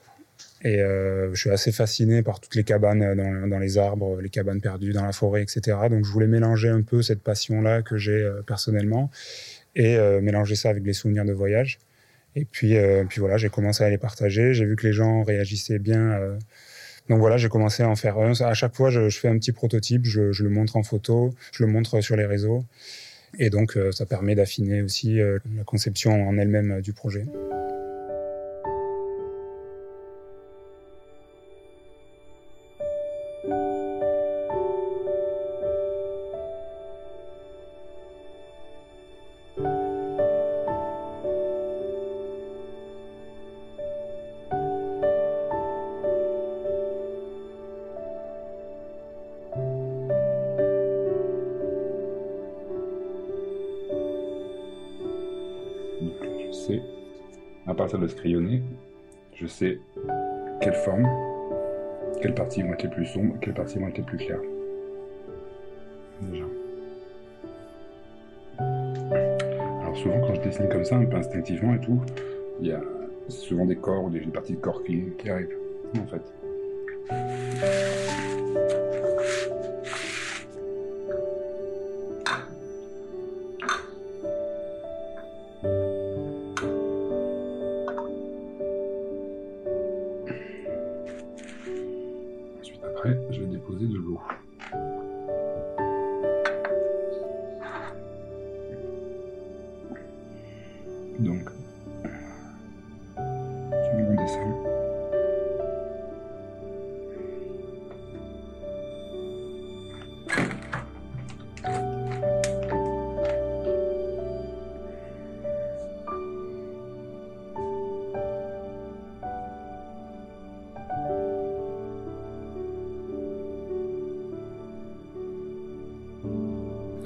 Et 0.65 0.81
euh, 0.81 1.35
je 1.35 1.41
suis 1.41 1.51
assez 1.51 1.73
fasciné 1.73 2.23
par 2.23 2.41
toutes 2.41 2.55
les 2.55 2.65
cabanes 2.65 3.15
dans, 3.15 3.47
dans, 3.47 3.59
les 3.59 3.77
arbres, 3.77 4.21
les 4.21 4.31
cabanes 4.31 4.63
perdues 4.63 4.93
dans 4.93 5.05
la 5.05 5.13
forêt, 5.13 5.43
etc. 5.43 5.77
Donc 5.91 6.05
je 6.05 6.11
voulais 6.11 6.27
mélanger 6.27 6.71
un 6.71 6.81
peu 6.81 7.03
cette 7.03 7.23
passion-là 7.23 7.83
que 7.83 7.99
j'ai 7.99 8.23
euh, 8.23 8.41
personnellement 8.47 9.11
et 9.77 9.97
euh, 9.97 10.23
mélanger 10.23 10.55
ça 10.55 10.71
avec 10.71 10.85
les 10.85 10.95
souvenirs 10.95 11.27
de 11.27 11.33
voyage. 11.33 11.79
Et 12.37 12.45
puis, 12.45 12.77
euh, 12.77 13.05
voilà, 13.17 13.37
j'ai 13.37 13.49
commencé 13.49 13.85
à 13.85 13.91
les 13.91 13.99
partager. 13.99 14.55
J'ai 14.55 14.65
vu 14.65 14.77
que 14.77 14.87
les 14.87 14.93
gens 14.93 15.23
réagissaient 15.23 15.79
bien. 15.79 16.13
Euh, 16.13 16.37
donc 17.09 17.19
voilà, 17.21 17.37
j'ai 17.37 17.49
commencé 17.49 17.83
à 17.83 17.89
en 17.89 17.97
faire 17.97 18.19
un. 18.19 18.33
À 18.41 18.55
chaque 18.55 18.75
fois, 18.75 18.91
je, 18.91 19.09
fais 19.11 19.29
un 19.29 19.39
petit 19.39 19.53
prototype, 19.53 20.05
je, 20.07 20.43
le 20.43 20.49
montre 20.49 20.77
en 20.77 20.83
photo, 20.83 21.35
je 21.53 21.65
le 21.65 21.71
montre 21.71 22.01
sur 22.01 22.17
les 22.17 22.27
réseaux. 22.27 22.65
Et 23.39 23.51
donc, 23.51 23.77
euh, 23.77 23.93
ça 23.93 24.07
permet 24.07 24.35
d'affiner 24.35 24.83
aussi 24.83 25.21
euh, 25.21 25.39
la 25.57 25.65
conception 25.65 26.29
en 26.29 26.39
elle-même 26.39 26.73
euh, 26.73 26.81
du 26.81 26.93
projet. 26.93 27.27
Sais, 56.53 56.83
à 57.67 57.75
partir 57.75 57.99
de 57.99 58.07
ce 58.07 58.15
je 59.35 59.47
sais 59.47 59.79
quelle 60.61 60.75
forme, 60.75 61.07
quelles 62.23 62.35
parties 62.35 62.63
vont 62.63 62.73
être 62.73 62.85
les 62.85 62.89
plus 62.89 63.07
sombres, 63.07 63.35
quelles 63.41 63.55
parties 63.55 63.79
vont 63.79 63.89
être 63.89 63.99
les 63.99 64.05
plus 64.05 64.19
claires. 64.19 64.41
Déjà. 66.23 66.45
Alors 69.83 69.97
souvent 69.97 70.21
quand 70.21 70.35
je 70.35 70.41
dessine 70.41 70.69
comme 70.69 70.85
ça, 70.85 70.97
un 70.97 71.05
peu 71.05 71.17
instinctivement 71.17 71.75
et 71.75 71.81
tout, 71.81 72.01
il 72.61 72.69
y 72.69 72.73
a 72.73 72.81
souvent 73.29 73.67
des 73.67 73.77
corps 73.77 74.05
ou 74.05 74.11
des 74.11 74.21
parties 74.21 74.55
de 74.55 74.61
corps 74.61 74.83
qui, 74.85 75.03
qui 75.19 75.29
arrivent, 75.29 75.57
en 75.99 76.07
fait. 76.07 77.84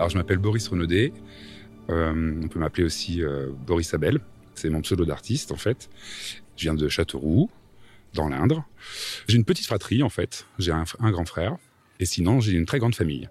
Je 0.08 0.16
m'appelle 0.16 0.38
Boris 0.38 0.66
Renaudet. 0.68 1.12
Euh, 1.90 2.40
on 2.42 2.48
peut 2.48 2.58
m'appeler 2.58 2.84
aussi 2.84 3.22
euh, 3.22 3.50
Boris 3.66 3.92
Abel. 3.94 4.20
C'est 4.54 4.70
mon 4.70 4.80
pseudo 4.80 5.04
d'artiste, 5.04 5.52
en 5.52 5.56
fait. 5.56 5.88
Je 6.56 6.62
viens 6.62 6.74
de 6.74 6.88
Châteauroux, 6.88 7.50
dans 8.14 8.28
l'Indre. 8.28 8.66
J'ai 9.28 9.36
une 9.36 9.44
petite 9.44 9.66
fratrie, 9.66 10.02
en 10.02 10.08
fait. 10.08 10.46
J'ai 10.58 10.72
un, 10.72 10.84
un 11.00 11.10
grand 11.10 11.24
frère. 11.24 11.56
Et 12.00 12.06
sinon, 12.06 12.40
j'ai 12.40 12.52
une 12.52 12.66
très 12.66 12.78
grande 12.78 12.94
famille. 12.94 13.28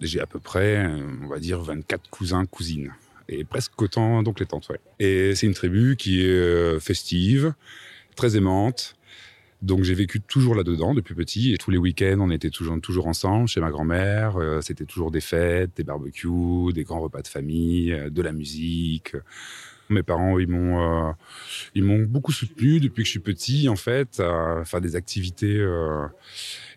J'ai 0.00 0.20
à 0.20 0.26
peu 0.26 0.38
près, 0.38 0.86
euh, 0.86 1.00
on 1.22 1.28
va 1.28 1.38
dire, 1.38 1.60
24 1.60 2.08
cousins, 2.10 2.46
cousines. 2.46 2.92
Et 3.28 3.44
presque 3.44 3.80
autant 3.80 4.22
d'oncles 4.22 4.42
et 4.42 4.46
tantes, 4.46 4.68
ouais. 4.68 4.80
Et 4.98 5.34
c'est 5.34 5.46
une 5.46 5.54
tribu 5.54 5.96
qui 5.96 6.22
est 6.24 6.80
festive, 6.80 7.54
très 8.16 8.36
aimante. 8.36 8.94
Donc 9.62 9.84
j'ai 9.84 9.94
vécu 9.94 10.20
toujours 10.20 10.56
là-dedans 10.56 10.92
depuis 10.92 11.14
petit. 11.14 11.52
Et 11.52 11.56
tous 11.56 11.70
les 11.70 11.78
week-ends, 11.78 12.18
on 12.20 12.30
était 12.30 12.50
toujours, 12.50 12.80
toujours 12.80 13.06
ensemble 13.06 13.46
chez 13.48 13.60
ma 13.60 13.70
grand-mère. 13.70 14.36
Euh, 14.36 14.60
C'était 14.60 14.84
toujours 14.86 15.10
des 15.12 15.20
fêtes, 15.20 15.70
des 15.76 15.84
barbecues, 15.84 16.72
des 16.74 16.82
grands 16.82 17.00
repas 17.00 17.22
de 17.22 17.28
famille, 17.28 17.92
euh, 17.92 18.10
de 18.10 18.22
la 18.22 18.32
musique. 18.32 19.14
Mes 19.88 20.02
parents, 20.02 20.38
ils 20.38 20.48
m'ont, 20.48 21.08
euh, 21.08 21.12
ils 21.74 21.84
m'ont 21.84 22.02
beaucoup 22.02 22.32
soutenu 22.32 22.80
depuis 22.80 23.02
que 23.02 23.06
je 23.06 23.10
suis 23.10 23.20
petit, 23.20 23.68
en 23.68 23.76
fait, 23.76 24.20
à 24.20 24.64
faire 24.64 24.80
des 24.80 24.96
activités 24.96 25.62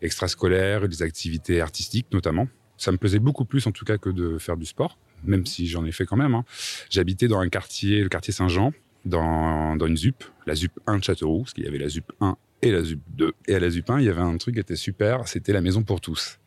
extrascolaires 0.02 0.88
des 0.88 1.02
activités 1.02 1.62
artistiques, 1.62 2.08
notamment. 2.12 2.48
Ça 2.78 2.91
me 2.91 2.98
plaisait 2.98 3.19
beaucoup 3.19 3.45
plus, 3.45 3.65
en 3.67 3.71
tout 3.71 3.86
cas, 3.86 3.98
que 3.98 4.10
de 4.10 4.38
faire 4.38 4.58
du 4.58 4.65
sport, 4.65 4.98
même 5.24 5.45
si 5.45 5.65
j'en 5.67 5.86
ai 5.86 5.91
fait 5.91 6.06
quand 6.06 6.17
même. 6.17 6.36
hein. 6.36 6.43
J'habitais 6.89 7.28
dans 7.30 7.39
un 7.39 7.48
quartier, 7.48 8.02
le 8.04 8.10
quartier 8.10 8.34
Saint-Jean, 8.34 8.74
dans, 9.06 9.76
dans 9.78 9.88
une 9.88 9.95
ZUP, 9.98 10.24
la 10.45 10.56
ZUP 10.56 10.74
1 10.86 10.98
de 10.98 11.04
Châteauroux, 11.04 11.43
parce 11.43 11.54
qu'il 11.54 11.63
y 11.63 11.67
avait 11.67 11.78
la 11.78 11.88
ZUP 11.88 12.12
1 12.19 12.36
et 12.65 12.71
la 12.71 12.84
ZUP 12.84 12.99
2. 13.10 13.34
Et 13.47 13.56
à 13.56 13.60
la 13.60 13.69
ZUP 13.69 13.89
1, 13.89 13.99
il 13.99 14.06
y 14.06 14.10
avait 14.10 14.21
un 14.21 14.36
truc 14.38 14.56
qui 14.56 14.60
était 14.60 14.75
super, 14.75 15.28
c'était 15.28 15.54
la 15.54 15.62
maison 15.62 15.84
pour 15.84 16.01
tous. 16.01 16.39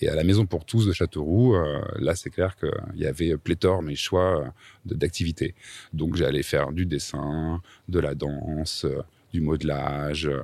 Et 0.00 0.08
à 0.08 0.14
la 0.14 0.24
maison 0.24 0.46
pour 0.46 0.64
tous 0.64 0.86
de 0.86 0.92
Châteauroux, 0.92 1.54
euh, 1.54 1.82
là, 1.98 2.14
c'est 2.14 2.30
clair 2.30 2.56
qu'il 2.56 2.70
y 3.00 3.06
avait 3.06 3.36
pléthore, 3.36 3.82
mes 3.82 3.94
choix 3.94 4.40
euh, 4.40 4.48
d'activités. 4.86 5.54
Donc, 5.92 6.16
j'allais 6.16 6.42
faire 6.42 6.72
du 6.72 6.86
dessin, 6.86 7.60
de 7.88 7.98
la 8.00 8.14
danse, 8.14 8.86
euh, 8.86 9.02
du 9.32 9.40
modelage. 9.42 10.26
euh. 10.26 10.42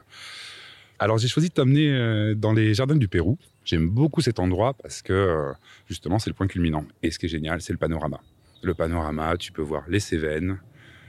Alors, 0.99 1.17
j'ai 1.19 1.29
choisi 1.29 1.49
de 1.49 1.55
t'amener 1.55 1.91
euh, 1.91 2.35
dans 2.35 2.53
les 2.53 2.75
jardins 2.75 2.97
du 2.97 3.09
Pérou. 3.09 3.39
J'aime 3.65 3.89
beaucoup 3.89 4.21
cet 4.21 4.39
endroit 4.39 4.75
parce 4.75 5.01
que, 5.01 5.13
euh, 5.13 5.53
justement, 5.89 6.19
c'est 6.19 6.29
le 6.29 6.35
point 6.35 6.47
culminant. 6.47 6.85
Et 7.03 7.11
ce 7.11 7.19
qui 7.19 7.27
est 7.27 7.31
génial, 7.31 7.63
c'est 7.63 7.73
le 7.73 7.79
panorama. 7.79 8.21
Le 8.63 8.75
panorama, 8.75 9.37
tu 9.39 9.53
peux 9.53 9.63
voir 9.63 9.85
les 9.89 10.01
Cévennes, 10.01 10.59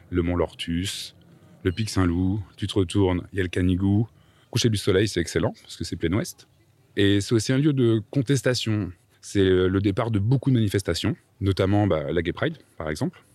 le 0.10 0.21
mont 0.21 0.36
Lortus, 0.38 1.15
le 1.65 1.71
pic 1.71 1.89
Saint-Loup, 1.89 2.41
tu 2.58 2.67
te 2.67 2.75
retournes, 2.75 3.23
il 3.34 3.38
y 3.38 3.39
a 3.39 3.43
le 3.43 3.49
Canigou. 3.49 4.08
Coucher 4.51 4.69
du 4.69 4.78
soleil, 4.78 5.08
c'est 5.08 5.19
excellent 5.19 5.54
parce 5.63 5.75
que 5.75 5.84
c'est 5.84 5.95
plein 5.95 6.13
ouest. 6.13 6.47
Et 6.95 7.19
c'est 7.21 7.34
aussi 7.34 7.51
un 7.51 7.58
lieu 7.58 7.73
de 7.73 8.01
contestation. 8.12 8.91
C'est 9.19 9.43
le 9.43 9.80
départ 9.82 10.12
de 10.12 10.19
beaucoup 10.19 10.51
de 10.51 10.56
manifestations, 10.56 11.15
notamment 11.41 11.88
bah, 11.88 12.12
la 12.12 12.21
Gay 12.21 12.34
Pride, 12.34 12.58
par 12.78 12.89
exemple. 12.91 13.25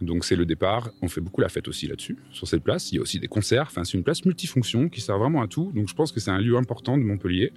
Donc 0.00 0.24
c'est 0.24 0.34
le 0.34 0.44
départ. 0.44 0.90
On 1.02 1.08
fait 1.08 1.20
beaucoup 1.20 1.40
la 1.40 1.48
fête 1.48 1.68
aussi 1.68 1.86
là-dessus, 1.86 2.18
sur 2.32 2.48
cette 2.48 2.64
place. 2.64 2.90
Il 2.90 2.96
y 2.96 2.98
a 2.98 3.02
aussi 3.02 3.20
des 3.20 3.28
concerts. 3.28 3.68
Enfin, 3.70 3.84
c'est 3.84 3.96
une 3.96 4.02
place 4.02 4.24
multifonction 4.24 4.88
qui 4.88 5.00
sert 5.00 5.16
vraiment 5.16 5.40
à 5.40 5.46
tout. 5.46 5.70
Donc 5.72 5.88
je 5.88 5.94
pense 5.94 6.10
que 6.10 6.18
c'est 6.18 6.32
un 6.32 6.40
lieu 6.40 6.56
important 6.56 6.98
de 6.98 7.04
Montpellier. 7.04 7.52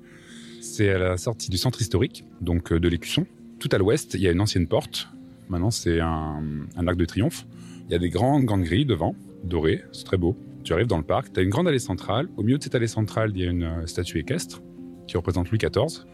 C'est 0.62 0.92
à 0.92 1.00
la 1.00 1.18
sortie 1.18 1.50
du 1.50 1.58
centre 1.58 1.82
historique, 1.82 2.24
donc 2.42 2.72
euh, 2.72 2.80
de 2.80 2.88
l'Écusson. 2.88 3.26
Tout 3.58 3.70
à 3.72 3.80
l'ouest, 3.80 4.14
il 4.14 4.22
y 4.22 4.28
a 4.28 4.32
une 4.32 4.42
ancienne 4.42 4.68
porte. 4.68 5.10
Maintenant, 5.50 5.72
c'est 5.72 6.00
un, 6.00 6.44
un 6.76 6.88
arc 6.88 6.96
de 6.96 7.06
triomphe. 7.06 7.48
Il 7.88 7.92
y 7.92 7.96
a 7.96 8.00
des 8.00 8.10
grandes, 8.10 8.46
grandes 8.46 8.64
grilles 8.64 8.86
devant, 8.86 9.16
dorées. 9.48 9.84
C'est 9.92 10.06
très 10.06 10.18
beau. 10.18 10.38
Tu 10.64 10.74
arrives 10.74 10.88
dans 10.88 10.98
le 10.98 11.04
parc, 11.04 11.32
tu 11.34 11.40
as 11.40 11.44
une 11.44 11.50
grande 11.50 11.68
allée 11.68 11.80
centrale. 11.80 12.28
Au 12.38 12.44
milieu 12.44 12.58
de 12.58 12.64
cette 12.64 12.76
allée 12.76 12.88
centrale, 12.88 13.32
il 13.36 13.42
y 13.42 13.48
a 13.48 13.52
une 13.52 13.64
euh, 13.64 13.86
statue 13.86 14.20
équestre 14.20 14.62
qui 15.08 15.18
représente 15.18 15.50
Louis 15.50 15.60
XIV. 15.60 16.06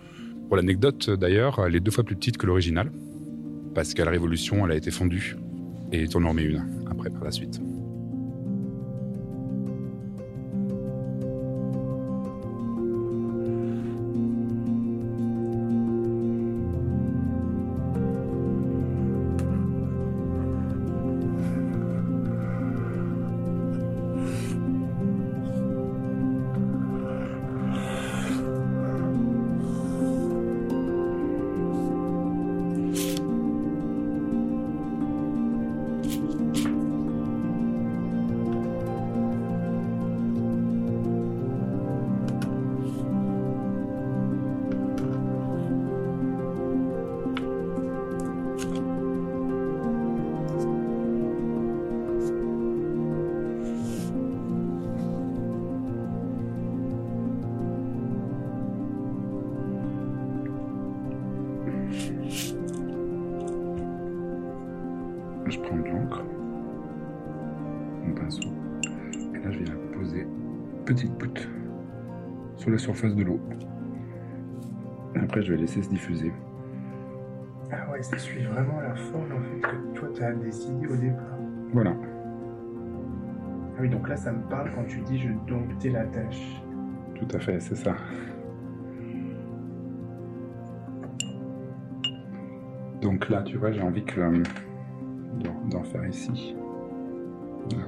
Pour 0.47 0.57
l'anecdote, 0.57 1.09
d'ailleurs, 1.09 1.63
elle 1.65 1.75
est 1.75 1.79
deux 1.79 1.91
fois 1.91 2.03
plus 2.03 2.15
petite 2.15 2.37
que 2.37 2.45
l'original, 2.45 2.91
parce 3.73 3.93
qu'à 3.93 4.03
la 4.03 4.11
Révolution, 4.11 4.65
elle 4.65 4.73
a 4.73 4.75
été 4.75 4.91
fondue 4.91 5.37
et 5.93 6.05
on 6.15 6.23
en 6.25 6.29
remet 6.29 6.43
une 6.43 6.65
après 6.89 7.09
par 7.09 7.23
la 7.23 7.31
suite. 7.31 7.61
La 72.71 72.77
surface 72.77 73.15
de 73.15 73.23
l'eau. 73.23 73.39
Après 75.15 75.41
je 75.41 75.53
vais 75.53 75.60
laisser 75.60 75.81
se 75.81 75.89
diffuser. 75.89 76.31
Ah 77.71 77.89
ouais, 77.91 78.01
ça 78.01 78.17
suit 78.17 78.43
vraiment 78.43 78.79
la 78.81 78.95
forme 78.95 79.31
en 79.34 79.41
fait 79.41 79.62
que 79.62 79.97
toi 79.99 80.10
t'as 80.13 80.34
décidé 80.34 80.88
au 80.88 80.95
départ. 80.95 81.38
Voilà. 81.73 81.93
Ah 83.75 83.79
oui, 83.81 83.89
donc 83.89 84.07
là 84.10 84.15
ça 84.15 84.31
me 84.31 84.41
parle 84.49 84.69
quand 84.75 84.84
tu 84.88 84.99
dis 85.01 85.17
je 85.19 85.29
domptais 85.47 85.89
la 85.89 86.05
tâche. 86.05 86.62
Tout 87.15 87.27
à 87.36 87.39
fait, 87.39 87.60
c'est 87.60 87.75
ça. 87.75 87.95
Donc 93.01 93.29
là, 93.29 93.41
tu 93.43 93.57
vois, 93.57 93.71
j'ai 93.71 93.81
envie 93.81 94.03
que 94.03 94.19
euh, 94.19 94.43
d'en- 95.69 95.84
faire 95.84 96.05
ici. 96.07 96.55
Là, 97.71 97.84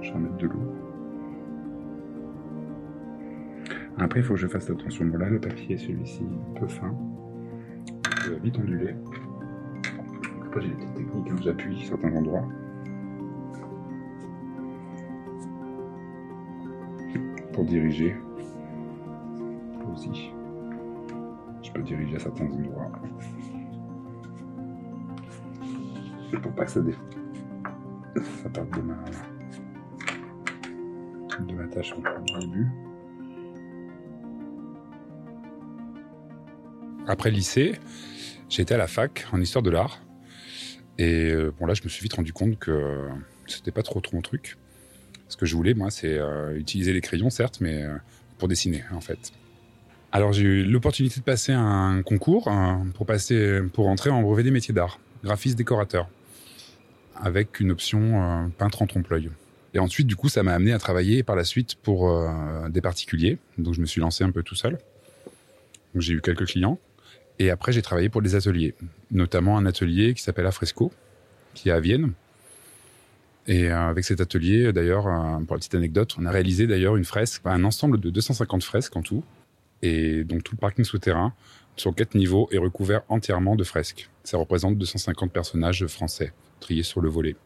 je 0.00 0.12
vais 0.12 0.18
mettre 0.18 0.36
de 0.38 0.46
l'eau. 0.46 0.74
Après, 4.00 4.20
il 4.20 4.22
faut 4.22 4.34
que 4.34 4.40
je 4.40 4.46
fasse 4.46 4.70
attention. 4.70 5.06
Bon, 5.06 5.18
là, 5.18 5.28
le 5.28 5.40
papier, 5.40 5.76
celui-ci, 5.76 6.22
un 6.24 6.60
peu 6.60 6.68
fin. 6.68 6.94
Il 8.26 8.32
va 8.32 8.38
vite 8.38 8.58
onduler. 8.58 8.94
Après, 10.46 10.60
j'ai 10.60 10.68
des 10.68 10.74
petites 10.76 10.94
techniques. 10.94 11.30
hein. 11.30 11.36
J'appuie 11.42 11.84
certains 11.84 12.14
endroits. 12.14 12.46
Pour 17.52 17.64
diriger. 17.64 18.16
Aussi. 19.92 20.30
Je 21.62 21.72
peux 21.72 21.82
diriger 21.82 22.16
à 22.16 22.20
certains 22.20 22.46
endroits. 22.46 22.92
Pour 26.40 26.52
pas 26.52 26.64
que 26.66 26.70
ça, 26.70 26.80
dé... 26.80 26.94
ça 28.42 28.48
parte 28.50 28.70
de 28.76 28.82
ma, 28.82 28.94
de 31.40 31.54
ma 31.54 31.66
tâche 31.66 31.94
en 31.94 32.38
début. 32.38 32.68
Après 37.08 37.30
le 37.30 37.36
lycée, 37.36 37.80
été 38.56 38.74
à 38.74 38.76
la 38.76 38.86
fac 38.86 39.26
en 39.32 39.40
histoire 39.40 39.62
de 39.62 39.70
l'art. 39.70 40.00
Et 40.98 41.30
euh, 41.30 41.52
bon, 41.58 41.66
là, 41.66 41.74
je 41.74 41.82
me 41.82 41.88
suis 41.88 42.02
vite 42.02 42.14
rendu 42.14 42.32
compte 42.32 42.58
que 42.58 43.08
c'était 43.46 43.70
pas 43.70 43.82
trop 43.82 44.00
trop 44.00 44.16
mon 44.16 44.22
truc. 44.22 44.56
Ce 45.28 45.36
que 45.36 45.46
je 45.46 45.54
voulais, 45.54 45.74
moi, 45.74 45.90
c'est 45.90 46.18
euh, 46.18 46.56
utiliser 46.56 46.92
les 46.92 47.00
crayons, 47.00 47.30
certes, 47.30 47.58
mais 47.60 47.82
euh, 47.82 47.96
pour 48.38 48.48
dessiner, 48.48 48.82
en 48.92 49.00
fait. 49.00 49.32
Alors, 50.10 50.32
j'ai 50.32 50.42
eu 50.42 50.64
l'opportunité 50.64 51.20
de 51.20 51.24
passer 51.24 51.52
un 51.52 52.02
concours 52.02 52.48
euh, 52.48 52.74
pour, 52.94 53.04
passer, 53.04 53.60
pour 53.74 53.88
entrer 53.88 54.10
en 54.10 54.22
brevet 54.22 54.42
des 54.42 54.50
métiers 54.50 54.72
d'art, 54.72 54.98
graphiste 55.22 55.56
décorateur, 55.56 56.08
avec 57.14 57.60
une 57.60 57.70
option 57.70 58.50
peintre 58.56 58.80
en 58.80 58.86
trompe-l'œil. 58.86 59.30
Et 59.74 59.78
ensuite, 59.78 60.06
du 60.06 60.16
coup, 60.16 60.30
ça 60.30 60.42
m'a 60.42 60.54
amené 60.54 60.72
à 60.72 60.78
travailler 60.78 61.22
par 61.22 61.36
la 61.36 61.44
suite 61.44 61.74
pour 61.74 62.10
des 62.70 62.80
particuliers. 62.80 63.38
Donc, 63.58 63.74
je 63.74 63.80
me 63.82 63.86
suis 63.86 64.00
lancé 64.00 64.24
un 64.24 64.30
peu 64.30 64.42
tout 64.42 64.54
seul. 64.54 64.78
J'ai 65.94 66.14
eu 66.14 66.20
quelques 66.22 66.46
clients. 66.46 66.78
Et 67.38 67.50
après, 67.50 67.72
j'ai 67.72 67.82
travaillé 67.82 68.08
pour 68.08 68.22
des 68.22 68.34
ateliers, 68.34 68.74
notamment 69.10 69.56
un 69.58 69.66
atelier 69.66 70.14
qui 70.14 70.22
s'appelle 70.22 70.46
Afresco, 70.46 70.92
qui 71.54 71.68
est 71.68 71.72
à 71.72 71.80
Vienne. 71.80 72.12
Et 73.46 73.70
euh, 73.70 73.88
avec 73.88 74.04
cet 74.04 74.20
atelier, 74.20 74.72
d'ailleurs, 74.72 75.06
euh, 75.06 75.38
pour 75.44 75.56
la 75.56 75.58
petite 75.58 75.74
anecdote, 75.74 76.16
on 76.18 76.26
a 76.26 76.30
réalisé 76.30 76.66
d'ailleurs 76.66 76.96
une 76.96 77.04
fresque, 77.04 77.42
un 77.44 77.64
ensemble 77.64 77.98
de 78.00 78.10
250 78.10 78.62
fresques 78.62 78.96
en 78.96 79.02
tout, 79.02 79.24
Et 79.82 80.24
donc 80.24 80.42
tout 80.42 80.54
le 80.54 80.58
parking 80.58 80.84
souterrain, 80.84 81.32
sur 81.76 81.94
quatre 81.94 82.16
niveaux, 82.16 82.48
est 82.50 82.58
recouvert 82.58 83.02
entièrement 83.08 83.54
de 83.54 83.64
fresques. 83.64 84.10
Ça 84.24 84.36
représente 84.36 84.76
250 84.76 85.32
personnages 85.32 85.86
français 85.86 86.32
triés 86.60 86.82
sur 86.82 87.00
le 87.00 87.08
volet. 87.08 87.36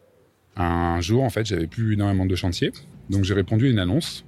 Un 0.57 1.00
jour, 1.00 1.22
en 1.22 1.31
fait, 1.31 1.46
j'avais 1.46 1.66
plus 1.66 1.92
énormément 1.94 2.26
de 2.26 2.35
chantier, 2.35 2.72
donc 3.11 3.24
j'ai 3.24 3.35
répondu 3.35 3.66
à 3.66 3.70
une 3.70 3.78
annonce, 3.78 4.24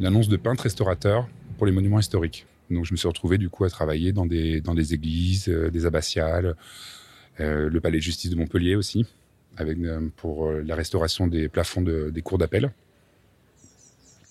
une 0.00 0.06
annonce 0.06 0.28
de 0.28 0.36
peintre 0.36 0.62
restaurateur 0.62 1.28
pour 1.56 1.66
les 1.66 1.72
monuments 1.72 1.98
historiques. 1.98 2.46
Donc 2.70 2.84
je 2.84 2.92
me 2.92 2.96
suis 2.96 3.08
retrouvé 3.08 3.38
du 3.38 3.48
coup 3.48 3.64
à 3.64 3.70
travailler 3.70 4.12
dans 4.12 4.26
des, 4.26 4.60
dans 4.60 4.74
des 4.74 4.94
églises, 4.94 5.48
euh, 5.48 5.70
des 5.70 5.86
abbatiales, 5.86 6.54
euh, 7.40 7.68
le 7.70 7.80
palais 7.80 7.98
de 7.98 8.02
justice 8.02 8.30
de 8.30 8.36
Montpellier 8.36 8.74
aussi, 8.76 9.06
avec, 9.56 9.78
euh, 9.78 10.08
pour 10.16 10.50
la 10.50 10.74
restauration 10.74 11.26
des 11.26 11.48
plafonds 11.48 11.82
de- 11.82 12.10
des 12.10 12.22
cours 12.22 12.38
d'appel. 12.38 12.70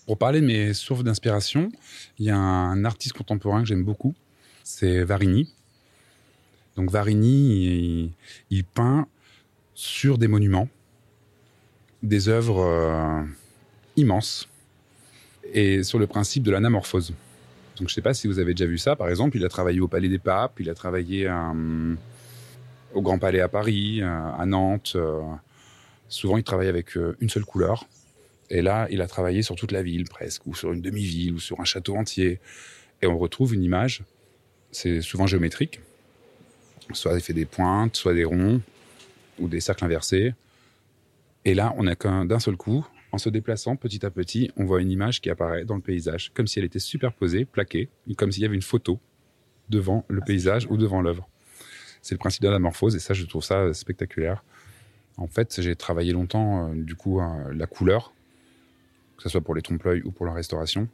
Pour 0.06 0.18
parler 0.18 0.40
de 0.40 0.46
mes 0.46 0.74
sources 0.74 1.04
d'inspiration, 1.04 1.70
il 2.20 2.26
y 2.26 2.30
a 2.30 2.38
un 2.38 2.86
artiste 2.86 3.14
contemporain 3.14 3.62
que 3.62 3.68
j'aime 3.68 3.84
beaucoup, 3.84 4.14
c'est 4.64 5.04
Varini. 5.04 5.54
Donc 6.76 6.92
Varini, 6.92 7.66
il, 7.66 8.12
il 8.52 8.64
peint 8.64 9.08
sur 9.74 10.18
des 10.18 10.28
monuments, 10.28 10.70
des 12.04 12.30
œuvres 12.30 13.26
immenses, 13.96 14.48
et 15.54 15.82
sur 15.84 15.98
le 15.98 16.08
principe 16.08 16.44
de 16.44 16.52
l'anamorphose. 16.52 17.14
Donc 17.78 17.90
je 17.90 17.94
ne 17.94 17.96
sais 17.96 18.02
pas 18.02 18.14
si 18.14 18.28
vous 18.28 18.40
avez 18.40 18.54
déjà 18.54 18.66
vu 18.66 18.78
ça. 18.78 18.96
Par 18.96 19.10
exemple, 19.10 19.38
il 19.38 19.46
a 19.46 19.50
travaillé 19.50 19.80
au 19.80 19.88
Palais 19.88 20.10
des 20.10 20.18
Papes, 20.18 20.60
il 20.60 20.70
a 20.70 20.74
travaillé 20.74 21.28
euh, 21.28 21.96
au 22.94 23.02
Grand 23.02 23.20
Palais 23.20 23.40
à 23.40 23.48
Paris, 23.48 24.02
euh, 24.02 24.08
à 24.08 24.46
Nantes. 24.46 24.94
euh. 24.96 25.22
souvent, 26.10 26.38
il 26.38 26.44
travaille 26.44 26.68
avec 26.68 26.96
une 26.96 27.30
seule 27.30 27.46
couleur. 27.46 27.86
Et 28.50 28.62
là, 28.62 28.88
il 28.90 29.02
a 29.02 29.08
travaillé 29.08 29.42
sur 29.42 29.56
toute 29.56 29.72
la 29.72 29.84
ville 29.84 30.06
presque, 30.06 30.48
ou 30.48 30.56
sur 30.56 30.74
une 30.74 30.82
demi-ville, 30.82 31.34
ou 31.34 31.40
sur 31.40 31.60
un 31.60 31.66
château 31.66 31.96
entier. 31.98 32.40
Et 33.02 33.08
on 33.08 33.18
retrouve 33.18 33.54
une 33.54 33.64
image, 33.64 34.04
c'est 34.72 35.02
souvent 35.02 35.28
géométrique. 35.28 35.82
Soit 36.94 37.14
il 37.16 37.22
fait 37.22 37.34
des 37.34 37.46
pointes, 37.46 37.96
soit 37.98 38.14
des 38.14 38.24
ronds, 38.24 38.62
ou 39.38 39.50
des 39.50 39.60
cercles 39.60 39.84
inversés. 39.84 40.34
Et 41.46 41.54
là, 41.54 41.74
on 41.78 41.86
a 41.88 41.96
qu'un 41.96 42.26
d'un 42.26 42.40
seul 42.40 42.56
coup, 42.56 42.88
en 43.12 43.18
se 43.18 43.30
déplaçant 43.30 43.76
petit 43.76 44.06
à 44.06 44.10
petit, 44.10 44.52
on 44.58 44.66
voit 44.66 44.82
une 44.82 44.92
image 44.92 45.22
qui 45.22 45.30
apparaît 45.30 45.66
dans 45.66 45.76
le 45.76 45.82
paysage, 45.82 46.32
comme 46.34 46.48
si 46.48 46.60
elle 46.60 46.66
était 46.66 46.80
superposée, 46.80 47.46
plaquée, 47.46 47.90
comme 48.18 48.32
s'il 48.32 48.44
y 48.44 48.46
avait 48.46 48.56
une 48.56 48.62
photo 48.62 49.00
devant 49.70 50.06
le 50.08 50.22
paysage 50.22 50.68
ou 50.70 50.78
devant 50.78 51.02
l'œuvre. 51.02 51.28
C'est 52.02 52.16
le 52.16 52.20
principe 52.20 52.44
de 52.44 52.50
l'amorphose, 52.50 52.96
et 52.96 53.00
ça, 53.00 53.14
je 53.14 53.26
trouve 53.26 53.44
ça 53.44 53.60
euh, 53.60 53.74
spectaculaire. 53.74 54.44
En 55.18 55.28
fait, 55.28 55.62
j'ai 55.62 55.76
travaillé 55.76 56.14
longtemps, 56.14 56.70
euh, 56.70 56.76
du 56.76 56.96
coup, 56.96 57.20
euh, 57.20 57.54
la 57.54 57.66
couleur, 57.66 58.14
que 59.18 59.24
ce 59.24 59.30
soit 59.30 59.42
pour 59.42 59.56
les 59.56 59.62
trompe-l'œil 59.62 60.04
ou 60.04 60.12
pour 60.12 60.26
la 60.26 60.34
restauration. 60.34 60.88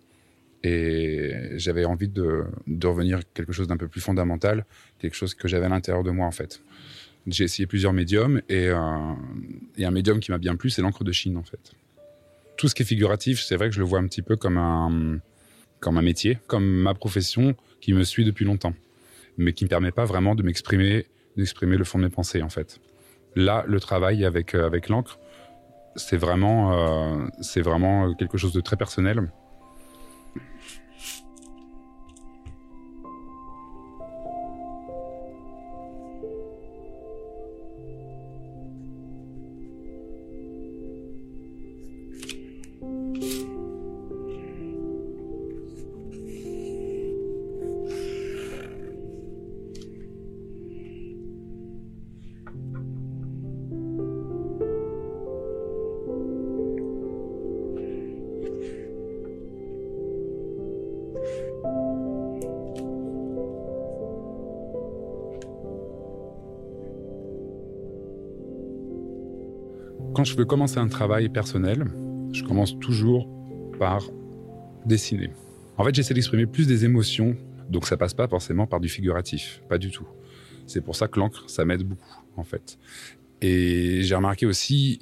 Et 0.64 1.34
j'avais 1.56 1.84
envie 1.84 2.08
de, 2.08 2.46
de 2.68 2.88
revenir 2.88 3.18
à 3.18 3.22
quelque 3.34 3.52
chose 3.52 3.68
d'un 3.68 3.76
peu 3.76 3.90
plus 3.90 4.00
fondamental, 4.00 4.66
quelque 4.98 5.16
chose 5.16 5.34
que 5.34 5.50
j'avais 5.50 5.66
à 5.66 5.70
l'intérieur 5.70 6.04
de 6.04 6.12
moi, 6.12 6.26
en 6.26 6.32
fait. 6.32 6.64
J'ai 7.28 7.44
essayé 7.44 7.68
plusieurs 7.68 7.94
médiums, 7.94 8.42
et, 8.48 8.70
euh, 8.70 9.14
et 9.78 9.86
un 9.86 9.92
médium 9.92 10.20
qui 10.20 10.32
m'a 10.32 10.38
bien 10.38 10.56
plu, 10.56 10.70
c'est 10.70 10.82
l'encre 10.82 11.04
de 11.04 11.12
Chine, 11.12 11.38
en 11.38 11.44
fait. 11.44 11.74
Tout 12.64 12.70
ce 12.70 12.76
qui 12.76 12.84
est 12.84 12.86
figuratif, 12.86 13.42
c'est 13.42 13.58
vrai 13.58 13.68
que 13.68 13.76
je 13.76 13.82
le 13.82 13.86
vois 13.86 14.00
un 14.00 14.08
petit 14.08 14.22
peu 14.22 14.38
comme 14.38 14.58
un, 14.58 15.20
comme 15.82 15.98
un 15.98 16.02
métier, 16.02 16.38
comme 16.48 16.64
ma 16.64 16.94
profession 16.94 17.56
qui 17.82 17.92
me 17.92 18.06
suit 18.06 18.24
depuis 18.24 18.46
longtemps, 18.46 18.74
mais 19.38 19.52
qui 19.52 19.66
ne 19.66 19.68
me 19.68 19.70
permet 19.70 19.92
pas 19.92 20.06
vraiment 20.06 20.34
de 20.34 20.44
m'exprimer, 20.44 21.06
d'exprimer 21.36 21.76
le 21.76 21.84
fond 21.84 21.98
de 21.98 22.06
mes 22.06 22.10
pensées, 22.10 22.42
en 22.42 22.48
fait. 22.48 22.80
Là, 23.36 23.66
le 23.68 23.82
travail 23.82 24.24
avec, 24.24 24.56
euh, 24.56 24.66
avec 24.66 24.88
l'encre, 24.88 25.20
c'est 25.98 26.16
vraiment, 26.16 26.72
euh, 26.72 27.28
c'est 27.42 27.60
vraiment 27.60 28.14
quelque 28.14 28.38
chose 28.38 28.54
de 28.54 28.62
très 28.62 28.78
personnel. 28.78 29.30
Je 70.24 70.38
veux 70.38 70.46
commencer 70.46 70.78
un 70.78 70.88
travail 70.88 71.28
personnel, 71.28 71.86
je 72.32 72.44
commence 72.44 72.80
toujours 72.80 73.28
par 73.78 74.04
dessiner. 74.86 75.32
En 75.78 75.84
fait, 75.84 75.94
j'essaie 75.94 76.14
d'exprimer 76.14 76.46
plus 76.46 76.66
des 76.66 76.86
émotions, 76.86 77.36
donc 77.70 77.86
ça 77.86 77.98
passe 77.98 78.14
pas 78.14 78.28
forcément 78.28 78.66
par 78.66 78.80
du 78.80 78.88
figuratif, 78.88 79.62
pas 79.68 79.78
du 79.78 79.92
tout. 79.92 80.08
C'est 80.66 80.82
pour 80.82 80.96
ça 80.96 81.10
que 81.10 81.20
l'encre, 81.20 81.50
ça 81.50 81.66
m'aide 81.66 81.84
beaucoup, 81.84 82.24
en 82.38 82.44
fait. 82.44 82.78
Et 83.42 84.02
j'ai 84.04 84.16
remarqué 84.16 84.46
aussi, 84.46 85.00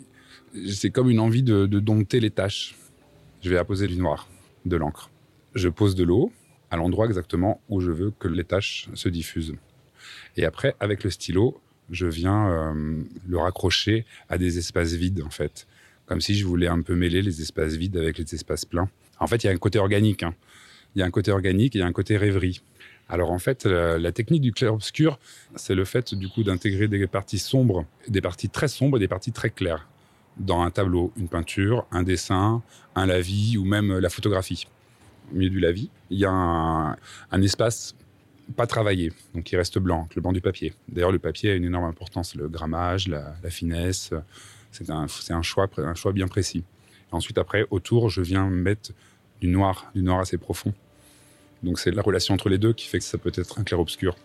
c'est 0.67 0.89
comme 0.89 1.11
une 1.11 1.19
envie 1.19 1.43
de, 1.43 1.67
de 1.67 1.79
dompter 1.79 2.19
les 2.19 2.31
tâches. 2.31 2.75
Je 3.41 3.49
vais 3.49 3.57
apposer 3.57 3.87
du 3.87 3.97
noir, 3.97 4.27
de 4.65 4.75
l'encre. 4.75 5.11
Je 5.53 5.69
pose 5.69 5.93
de 5.93 6.03
l'eau 6.03 6.31
à 6.71 6.77
l'endroit 6.77 7.05
exactement 7.05 7.61
où 7.69 7.79
je 7.79 7.91
veux 7.91 8.11
que 8.11 8.27
les 8.27 8.43
tâches 8.43 8.89
se 8.95 9.07
diffusent. 9.09 9.55
Et 10.35 10.45
après, 10.45 10.75
avec 10.79 11.03
le 11.03 11.11
stylo, 11.11 11.61
je 11.91 12.07
viens 12.07 12.49
euh, 12.49 13.03
le 13.27 13.37
raccrocher 13.37 14.05
à 14.29 14.37
des 14.37 14.57
espaces 14.57 14.93
vides, 14.93 15.21
en 15.23 15.29
fait. 15.29 15.67
Comme 16.05 16.21
si 16.21 16.35
je 16.35 16.45
voulais 16.45 16.67
un 16.67 16.81
peu 16.81 16.95
mêler 16.95 17.21
les 17.21 17.41
espaces 17.41 17.73
vides 17.73 17.97
avec 17.97 18.17
les 18.17 18.35
espaces 18.35 18.65
pleins. 18.65 18.89
En 19.19 19.27
fait, 19.27 19.43
il 19.43 19.47
y 19.47 19.49
a 19.49 19.53
un 19.53 19.57
côté 19.57 19.79
organique. 19.79 20.23
hein. 20.23 20.33
Il 20.95 20.99
y 20.99 21.03
a 21.03 21.05
un 21.05 21.11
côté 21.11 21.31
organique 21.31 21.75
et 21.75 21.79
il 21.79 21.81
y 21.81 21.85
a 21.85 21.87
un 21.87 21.93
côté 21.93 22.17
rêverie. 22.17 22.61
Alors 23.07 23.31
en 23.31 23.39
fait, 23.39 23.65
la, 23.65 24.11
technique 24.11 24.41
du 24.41 24.53
clair-obscur, 24.53 25.19
c'est 25.55 25.75
le 25.75 25.83
fait 25.83 26.15
du 26.15 26.29
coup 26.29 26.43
d'intégrer 26.43 26.87
des 26.87 27.07
parties 27.07 27.39
sombres, 27.39 27.85
des 28.07 28.21
parties 28.21 28.49
très 28.49 28.69
sombres 28.69 28.97
et 28.97 28.99
des 29.01 29.09
parties 29.09 29.33
très 29.33 29.49
claires 29.49 29.87
dans 30.37 30.61
un 30.61 30.71
tableau, 30.71 31.11
une 31.17 31.27
peinture, 31.27 31.85
un 31.91 32.03
dessin, 32.03 32.61
un 32.95 33.05
lavis 33.05 33.57
ou 33.57 33.65
même 33.65 33.99
la 33.99 34.09
photographie. 34.09 34.65
Au 35.31 35.35
milieu 35.35 35.49
du 35.49 35.59
lavis, 35.59 35.89
il 36.09 36.19
y 36.19 36.25
a 36.25 36.31
un 36.31 37.41
espace 37.41 37.95
pas 38.55 38.67
travaillé, 38.67 39.11
donc 39.33 39.43
qui 39.43 39.55
reste 39.55 39.79
blanc, 39.79 40.07
le 40.15 40.21
blanc 40.21 40.31
du 40.31 40.41
papier. 40.41 40.73
D'ailleurs, 40.89 41.11
le 41.11 41.19
papier 41.19 41.51
a 41.51 41.55
une 41.55 41.65
énorme 41.65 41.85
importance, 41.85 42.35
le 42.35 42.47
grammage, 42.49 43.07
la, 43.07 43.33
finesse. 43.49 44.11
C'est 44.71 44.89
un, 44.89 45.07
c'est 45.07 45.33
un 45.33 45.41
choix, 45.41 45.69
un 45.77 45.95
choix 45.95 46.11
bien 46.13 46.27
précis. 46.27 46.63
Ensuite, 47.11 47.37
après, 47.37 47.65
autour, 47.71 48.09
je 48.09 48.21
viens 48.21 48.49
mettre 48.49 48.91
du 49.41 49.47
noir, 49.47 49.91
du 49.93 50.01
noir 50.01 50.19
assez 50.19 50.37
profond. 50.37 50.73
Donc 51.63 51.79
c'est 51.79 51.91
la 51.91 52.01
relation 52.01 52.33
entre 52.33 52.49
les 52.49 52.57
deux 52.57 52.73
qui 52.73 52.87
fait 52.87 52.99
que 52.99 53.05
ça 53.05 53.17
peut 53.17 53.31
être 53.35 53.59
un 53.59 53.63
clair-obscur. 53.63 54.15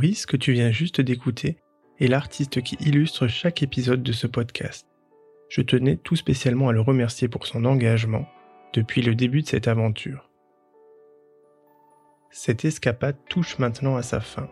Que 0.00 0.36
tu 0.36 0.52
viens 0.52 0.70
juste 0.70 1.00
d'écouter, 1.00 1.58
est 1.98 2.06
l'artiste 2.06 2.62
qui 2.62 2.76
illustre 2.76 3.26
chaque 3.26 3.64
épisode 3.64 4.04
de 4.04 4.12
ce 4.12 4.28
podcast. 4.28 4.86
Je 5.48 5.60
tenais 5.60 5.96
tout 5.96 6.14
spécialement 6.14 6.68
à 6.68 6.72
le 6.72 6.80
remercier 6.80 7.26
pour 7.26 7.48
son 7.48 7.64
engagement 7.64 8.28
depuis 8.74 9.02
le 9.02 9.16
début 9.16 9.42
de 9.42 9.48
cette 9.48 9.66
aventure. 9.66 10.30
Cette 12.30 12.64
escapade 12.64 13.16
touche 13.28 13.58
maintenant 13.58 13.96
à 13.96 14.02
sa 14.02 14.20
fin. 14.20 14.48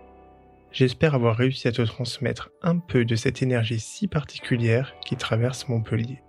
J'espère 0.72 1.14
avoir 1.14 1.37
réussi 1.37 1.68
à 1.68 1.72
te 1.72 1.82
transmettre 1.82 2.50
un 2.62 2.78
peu 2.78 3.04
de 3.04 3.14
cette 3.14 3.40
énergie 3.40 3.78
si 3.78 4.09
particulière 4.09 4.96
qui 5.04 5.14
traverse 5.14 5.68
Montpellier. 5.68 6.24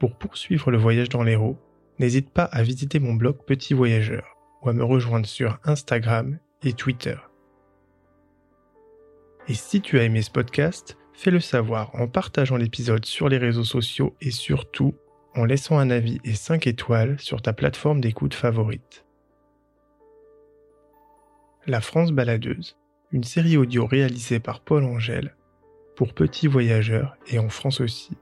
Pour 0.00 0.18
poursuivre 0.18 0.72
le 0.72 0.78
voyage 0.78 1.08
dans 1.08 1.22
l'Hérault, 1.22 1.58
n'hésite 2.00 2.30
pas 2.30 2.44
à 2.44 2.64
visiter 2.64 2.98
mon 2.98 3.14
blog 3.14 3.36
Petit 3.46 3.74
Voyageur 3.74 4.36
ou 4.62 4.68
à 4.68 4.72
me 4.72 4.82
rejoindre 4.82 5.26
sur 5.26 5.60
Instagram 5.62 6.40
et 6.62 6.72
Twitter. 6.72 7.16
Et 9.48 9.54
si 9.54 9.80
tu 9.80 9.98
as 9.98 10.04
aimé 10.04 10.22
ce 10.22 10.30
podcast, 10.30 10.96
fais-le 11.12 11.40
savoir 11.40 11.94
en 11.94 12.06
partageant 12.06 12.56
l'épisode 12.56 13.04
sur 13.04 13.28
les 13.28 13.38
réseaux 13.38 13.64
sociaux 13.64 14.14
et 14.20 14.30
surtout 14.30 14.94
en 15.34 15.44
laissant 15.44 15.78
un 15.78 15.90
avis 15.90 16.20
et 16.24 16.34
5 16.34 16.66
étoiles 16.66 17.18
sur 17.20 17.42
ta 17.42 17.52
plateforme 17.52 18.00
d'écoute 18.00 18.34
favorite. 18.34 19.04
La 21.66 21.80
France 21.80 22.12
baladeuse, 22.12 22.76
une 23.12 23.24
série 23.24 23.56
audio 23.56 23.86
réalisée 23.86 24.40
par 24.40 24.60
Paul 24.60 24.84
Angèle 24.84 25.36
pour 25.96 26.14
petits 26.14 26.46
voyageurs 26.46 27.16
et 27.26 27.38
en 27.38 27.48
France 27.48 27.80
aussi. 27.80 28.16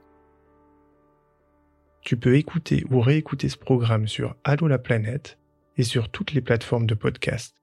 Tu 2.01 2.17
peux 2.17 2.35
écouter 2.35 2.85
ou 2.89 3.01
réécouter 3.01 3.49
ce 3.49 3.57
programme 3.57 4.07
sur 4.07 4.35
Allo 4.43 4.67
la 4.67 4.79
planète 4.79 5.37
et 5.77 5.83
sur 5.83 6.09
toutes 6.09 6.33
les 6.33 6.41
plateformes 6.41 6.85
de 6.85 6.95
podcast. 6.95 7.58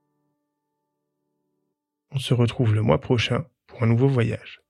On 2.11 2.19
se 2.19 2.33
retrouve 2.33 2.73
le 2.73 2.81
mois 2.81 3.01
prochain 3.01 3.45
pour 3.67 3.83
un 3.83 3.87
nouveau 3.87 4.07
voyage. 4.07 4.61